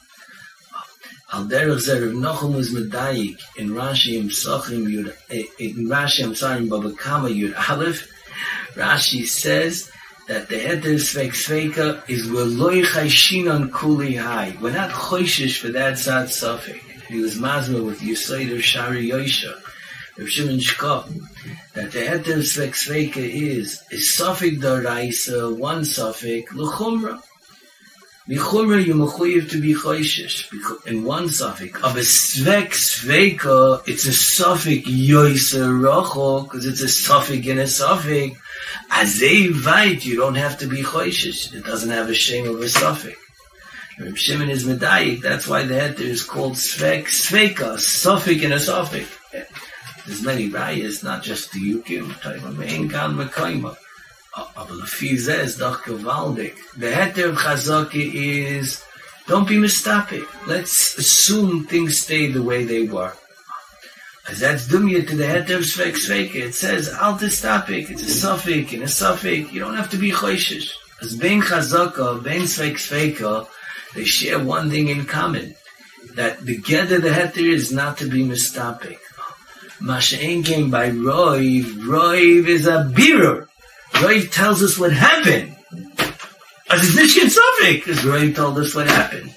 [1.34, 6.24] Al derech zer Reb Nochum was medayik in Rashi im Sochim Yud, eh, in Rashi,
[6.24, 8.10] I'm sorry, in Baba Kama Yud Aleph,
[8.72, 9.90] Rashi says
[10.28, 14.56] that the heter Svek Sveika is Veloy Chayshinon Kuli Hai.
[14.62, 16.85] We're not choishish for that sad Safik.
[17.08, 19.54] He was mazma with Yisayder Shari Yosha,
[20.18, 21.08] Rav Shimon Shkop,
[21.74, 27.22] that the heter svek sveka is, is safik daraisa, one safik, l'chumra.
[28.28, 30.50] L'chumra you mechuyev to be choishish,
[30.86, 31.76] in one safik.
[31.82, 37.64] Of a svek sveka, it's a safik yoisa rocho, because it's a safik in a
[37.64, 38.36] safik.
[38.90, 41.54] As they vait, you don't have to be choishish.
[41.54, 43.16] It doesn't have a shame of a safik.
[43.98, 45.22] Reb Shimon is medayik.
[45.22, 49.06] That's why the heter is called svek, sveka, sofik and a sofik.
[50.04, 52.10] There's many rayas, not just the yukim.
[52.20, 53.74] Taima mein kan mekoima.
[54.36, 56.54] Uh, Aber lefi doch gewaldig.
[56.76, 58.84] The heter of chazaki is
[59.26, 60.26] don't be mistapik.
[60.46, 63.14] Let's assume things stay the way they were.
[64.28, 66.34] As that's dumya to the heter of svek sveka.
[66.34, 67.90] It says al tistapik.
[67.90, 69.50] It's a sofik and a sofik.
[69.54, 70.74] You don't have to be choishish.
[71.00, 73.48] As ben chazaka, ben svek sveka,
[73.96, 75.54] they share one thing in common
[76.14, 78.98] that together the heter is not to be mistopic.
[79.80, 81.64] Masha'en came by Roiv.
[81.64, 83.48] Roiv is a birur.
[83.92, 85.56] Roiv tells us what happened.
[86.68, 89.34] As it's Nishkin Sufik, because Roiv told us what happened.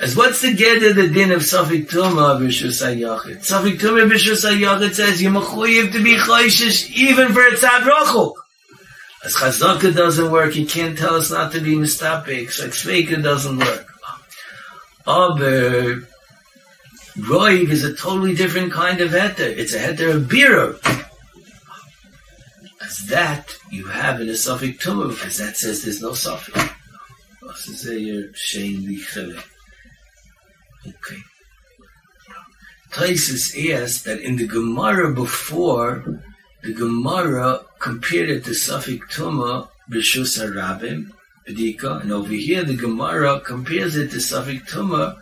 [0.00, 3.38] As what's together the din of Sufik Tuma B'Shus HaYachid?
[3.38, 8.34] Sufik Tuma B'Shus HaYachid says you mechuyev to be choishish even for a tzad rochuk.
[9.24, 13.58] As Chazaka doesn't work, he can't tell us not to be mistopic, So Tzveika doesn't
[13.58, 13.87] work.
[15.10, 16.06] Oh, Aber
[17.16, 19.56] Roiv is a totally different kind of heter.
[19.56, 20.78] It's a heter of biro.
[22.82, 26.14] As that you have in a suffix tumah, because that says there's no uh,
[28.34, 29.42] shame the
[30.86, 31.22] Okay.
[32.90, 36.22] Taisus asks that in the Gemara before,
[36.62, 41.12] the Gemara compared it to suffix tumah b'shus harabim,
[41.48, 45.18] And over here the Gemara compares it to Safik Tuma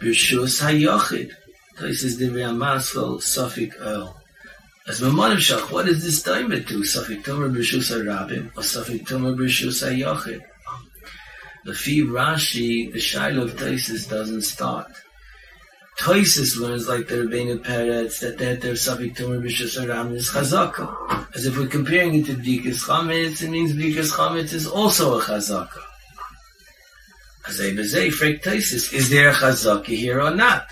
[0.00, 1.32] B'Shus HaYochid.
[1.76, 4.16] Taisis Divrei HaMaskel Safik El.
[4.86, 6.56] As Mamonim Shach, what is this time to?
[6.58, 10.40] Safik Tuma B'Shus HaRabim or Safik Tuma B'Shus HaYochid?
[11.64, 14.92] The Fi Rashi, the Shiloh of Taisis doesn't start.
[15.98, 21.26] Toises learns like the Rebbeinu Peretz that that their Tumor Bishas Aram is Chazaka.
[21.34, 25.22] As if we're comparing it to Bdikas Chametz, it means Bdikas Chametz is also a
[25.22, 25.80] Chazaka.
[27.48, 30.66] As I say, Frek Toises, is there a Chazaka here or not?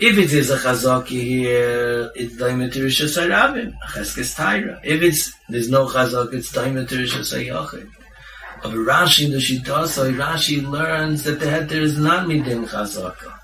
[0.00, 4.80] If it is a Chazaka here, it's Daimet Rishas Arabim, Cheskes Taira.
[4.82, 7.90] If it's, there's no Chazaka, it's Daimet Rishas Ayachid.
[8.62, 13.40] But Rashi, the Shita, Rashi learns that the heter is not Midin Chazaka.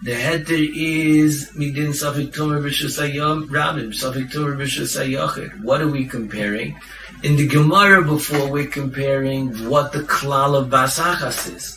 [0.00, 5.64] The heter is midin safik tomer b'shusayam rabim, safik tomer b'shusayachid.
[5.64, 6.78] What are we comparing?
[7.24, 11.76] In the Gemara before, we're comparing what the klal of basachas is.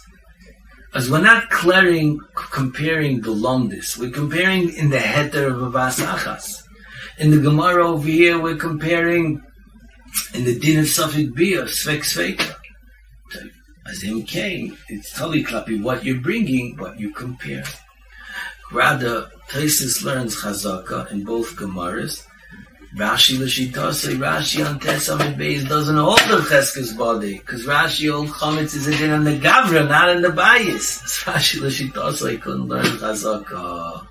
[0.93, 6.61] As we're not clearing, comparing the lomdis, we're comparing in the heter of basachas.
[7.17, 9.41] In the Gemara over here, we're comparing
[10.35, 12.55] in the din of safik bia, svek sveka.
[13.87, 17.63] As him came, it's totally klapi what you're bringing, what you compare.
[18.71, 22.25] Rather, Taisis learns Chazaka in both Gemaras.
[22.97, 28.29] Rashi l'shita say Rashi on Tesam Beis doesn't hold the Cheskes body because Rashi old
[28.29, 31.01] Chametz is in on the Gavra, not in the bias.
[31.23, 34.07] Rashi l'shita say couldn't learn Chazaka.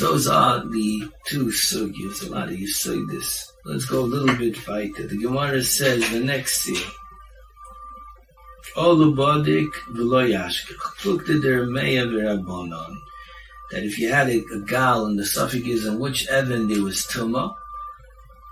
[0.00, 2.26] Those are the two sugyas.
[2.26, 3.50] A lot of you say this.
[3.64, 5.06] Let's go a little bit further.
[5.06, 6.68] The Gemara says the next
[8.76, 8.84] seal.
[8.84, 10.84] Olubodik v'lo yashkech.
[11.00, 12.96] Plukte der meya v'rabbonon.
[13.70, 17.06] That if you had a, gal and the suffix is in which Evan there was
[17.06, 17.54] tuma,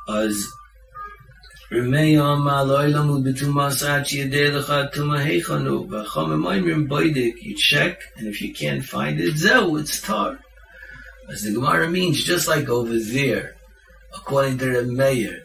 [0.09, 0.53] as
[1.70, 4.51] Remeyom aloilam ubituma sachi yedei
[4.93, 7.43] tuma heichanu v'chom.
[7.43, 10.39] You check, and if you can't find it, zeu, it's tar.
[11.31, 13.55] As the Gemara means, just like over there,
[14.14, 15.45] according to the mayor,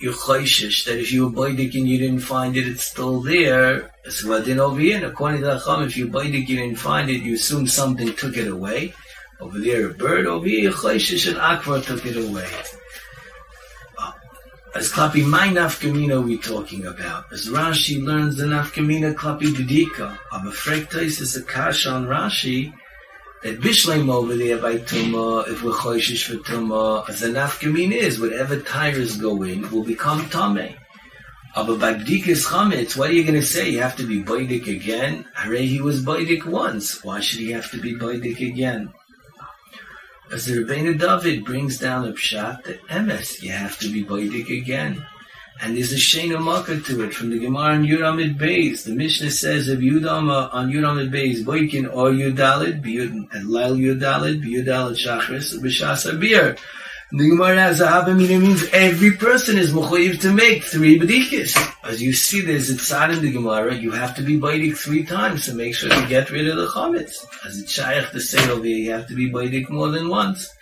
[0.00, 3.90] you're chayshish, that if you were boidik and you didn't find it, it's still there.
[4.04, 7.34] Then over here, according to the Chacham, if you boidik you didn't find it, you
[7.34, 8.92] assume something took it away.
[9.40, 10.26] Over there, a bird.
[10.26, 12.48] Over here, chayshish and akvar took it away.
[13.98, 14.12] Uh,
[14.74, 17.32] as klapi my nafkamina we're talking about.
[17.32, 20.18] As Rashi learns the nafkamina klapi bedika.
[20.30, 22.74] Of a frektais is a kasha on Rashi
[23.42, 28.20] that Bishleim over there by Tuma, if we're choishish for Tuma, as the nafkamin is,
[28.20, 30.76] whatever tires go in will become Tame.
[31.54, 33.70] But by Bdikas Chametz, what are you going to say?
[33.70, 35.24] You have to be Baidik again?
[35.34, 37.02] Hare, he was Baidik once.
[37.04, 38.92] Why should he have to be Baidik again?
[40.32, 44.50] As the Rebbeinu David brings down a pshat that Emes, you have to be Baidik
[44.50, 45.06] again.
[45.60, 48.84] And there's a Shena Makkah to it from the Gemara on Yuramid Beis.
[48.84, 52.84] The Mishnah says of Yudama on Yuramid Beis, Boikin or Yudalid,
[53.32, 56.58] and Lail Yudalid, Yudalid Shachris, B'Shas Abir.
[57.16, 61.54] The Gemara has a Habamina means every person is Mechoyiv to make three B'dikis.
[61.84, 65.04] As you see, there's a tzad in the Gemara, you have to be Baidik three
[65.04, 67.24] times to make sure you get rid of the Chametz.
[67.46, 70.52] As it's Shaykh to say over here, you have to be Baidik more than once.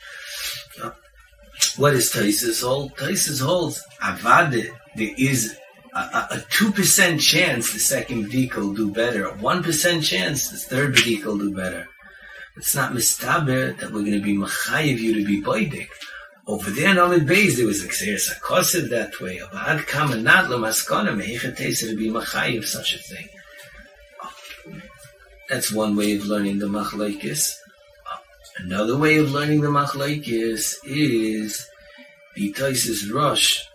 [1.79, 2.97] What is Taisus hold?
[2.97, 5.57] Taisus holds Avade there is
[5.95, 10.59] a two percent chance the second b'dika will do better, a one percent chance the
[10.59, 11.89] third b'dika will do better.
[12.59, 15.89] It's not mistaber that we're going to be machayev you to be boidik.
[16.53, 19.39] Over there in Amid Beis, there was a xeris akosev that way.
[19.39, 23.27] Abad kama not lemaskona mehichatesa to be machayev such a thing.
[25.49, 27.57] That's one way of learning the machlaikis.
[28.59, 31.67] Another way of learning the machlaikis is
[32.37, 33.67] the Taisis Rush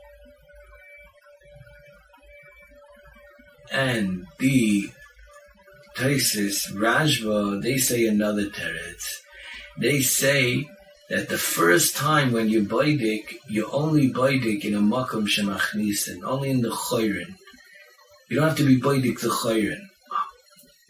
[3.71, 4.91] and the
[5.95, 9.15] Taisis, Rajva, they say another teretz.
[9.79, 10.69] They say
[11.09, 16.49] that the first time when you baidik, you only baidik in a makom shemachnisen, only
[16.49, 17.35] in the chayrin.
[18.29, 19.87] You don't have to be baidik the chayrin.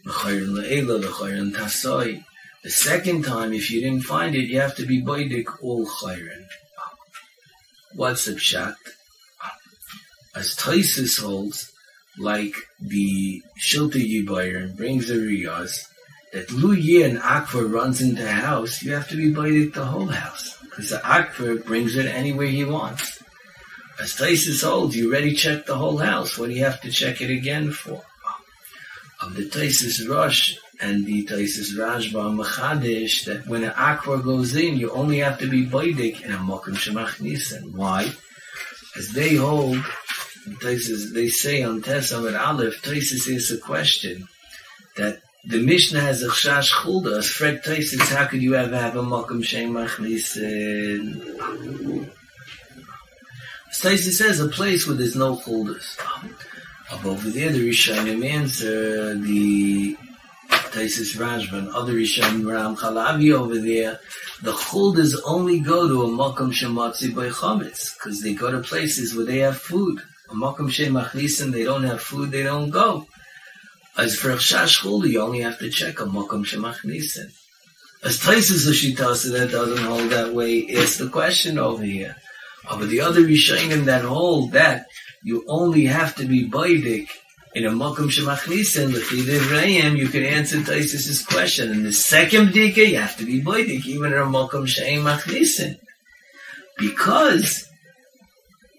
[0.04, 2.24] The chayrin le'ela, the chayrin tasai.
[2.64, 6.46] The second time, if you didn't find it, you have to be baidik all chayrin.
[7.94, 8.74] What's the pshat?
[10.34, 11.72] As Taisis holds,
[12.18, 15.84] like the Shilta Yibayr brings the Riyaz,
[16.32, 16.72] that Lu
[17.04, 20.58] and Akvar runs into the house, you have to be baited the whole house.
[20.62, 23.22] Because the Akvar brings it anywhere he wants.
[24.00, 26.38] As Taisis holds, you already checked the whole house.
[26.38, 28.02] What do you have to check it again for?
[29.20, 34.76] Of the Taisis Rush and the Taisis Rajba Machadish, that when an Akvar goes in,
[34.76, 37.76] you only have to be Baidik in a Mokum Shemach Nisan.
[37.76, 38.12] Why?
[38.96, 39.78] As they hold
[40.60, 44.28] Taisus, they say on Tesam at Aleph, Taisus is a question
[44.96, 47.18] that the Mishnah has a chash chulda.
[47.18, 51.20] As Fred Taisus, how could you ever have a makom shem machnisin?
[53.70, 55.98] Taisus says a place where there's no chuldas.
[56.90, 59.96] Up over there, the Rishonim answer the
[60.48, 64.00] Taisis Rashban, other Rishon Ram Chalavi over there,
[64.42, 69.14] the chulders only go to a makom shematzi by chametz because they go to places
[69.14, 70.00] where they have food.
[70.30, 73.06] A makom shemachnisim, they don't have food, they don't go.
[73.98, 77.32] As for chash chulder, you only have to check a makom shemachnisim.
[78.04, 82.14] As Taisis Ashitasa that doesn't hold that way, it's the question over here.
[82.70, 84.86] But the other Rishonim that hold that
[85.24, 87.08] you only have to be baidik
[87.56, 91.72] in a makom shemachnisim, l'chidivrayim, you can answer Taisis' question.
[91.72, 95.76] In the second dika, you have to be baidik, even in a makom shemachnisim.
[96.78, 97.67] Because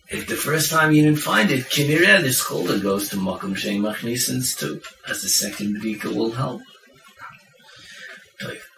[0.09, 4.57] if the first time you didn't find it, kinireh, the scholar goes to makom shemachnisim
[4.57, 6.61] too, as the second dika will help.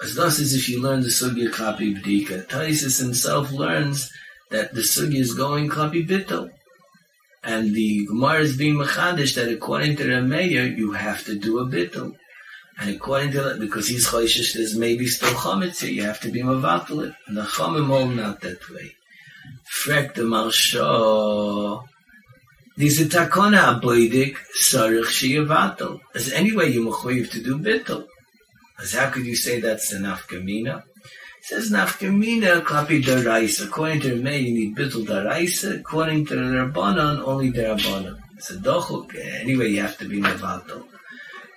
[0.03, 4.11] As thus as if you learn the sugya copy bdika, Taisis himself learns
[4.49, 6.49] that the sugya is going copy bittel.
[7.43, 11.65] And the Gemara is being machadish that according to mayor, you have to do a
[11.65, 12.15] bittul.
[12.79, 16.31] And according to that, because he's choishish, there's maybe still chametz here, you have to
[16.31, 17.15] be mavatal.
[17.27, 18.95] And the chamim all not that way.
[19.83, 21.83] Frek the marsha.
[22.77, 25.99] Are takona aboidik, sarich shiyavatal.
[26.15, 28.07] As anyway, you mechoyiv to do bittul.
[28.81, 30.83] As how could you say that's an afkamina?
[31.41, 33.65] says nafkamina klapi daraisa.
[33.65, 35.79] According to the May, you need bittul daraisa.
[35.79, 38.19] According to the Rabbanon, only derabanan.
[38.37, 39.15] It's a dochuk.
[39.41, 40.85] Anyway, you have to be mevato.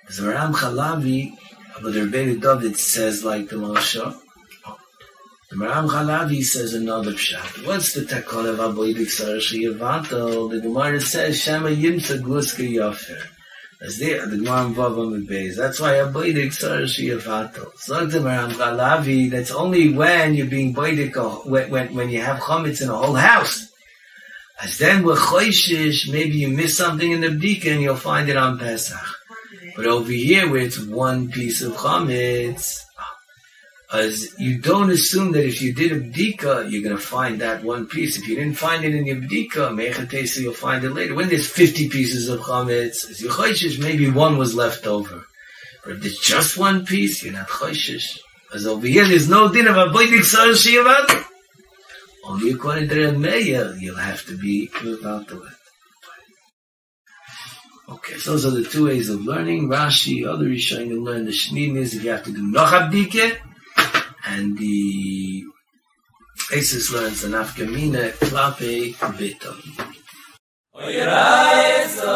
[0.09, 1.33] As Ram Chalavi,
[1.81, 4.19] the Rebbeinu David says like the Moshe.
[5.49, 7.67] The Maram Chalavi says another pshat.
[7.67, 10.49] What's the takon of Aboidik Sarashi Yavato?
[10.49, 13.21] The Gemara says Shema Yimsa Gluska Yofer.
[13.79, 17.21] As there, the Gemara Vav on the That's why a boidik sarashi.
[17.77, 22.21] So the Maram Chalavi, that's only when you're being boidik, uh, when, when, when you
[22.21, 23.71] have chametz in a whole house.
[24.59, 28.37] As then with choishish, maybe you miss something in the bdika and you'll find it
[28.37, 28.97] on Pesach.
[29.75, 32.84] But over here where it's one piece of chametz,
[33.91, 37.63] as you don't assume that if you did a bdika, you're going to find that
[37.63, 38.17] one piece.
[38.17, 41.13] If you didn't find it in your bdika, mechatesa, you'll find it later.
[41.13, 45.23] When there's 50 pieces of chametz, as you choishish, maybe one was left over.
[45.83, 48.19] But if there's just one piece, you're not choishish.
[48.53, 51.25] As over here, there's no din of a boidik sar shiavad.
[52.25, 55.53] Only according to the mayor, you'll have to be without the it.
[57.87, 59.67] Okay, so those are the two ways of learning.
[59.67, 63.37] Rashi, other Rishonim learn the Shnin is if you have to do Nochabdike,
[64.27, 65.43] and the
[66.51, 68.95] Aces learns an Afkamina Klape.
[70.75, 72.15] Oyeraisa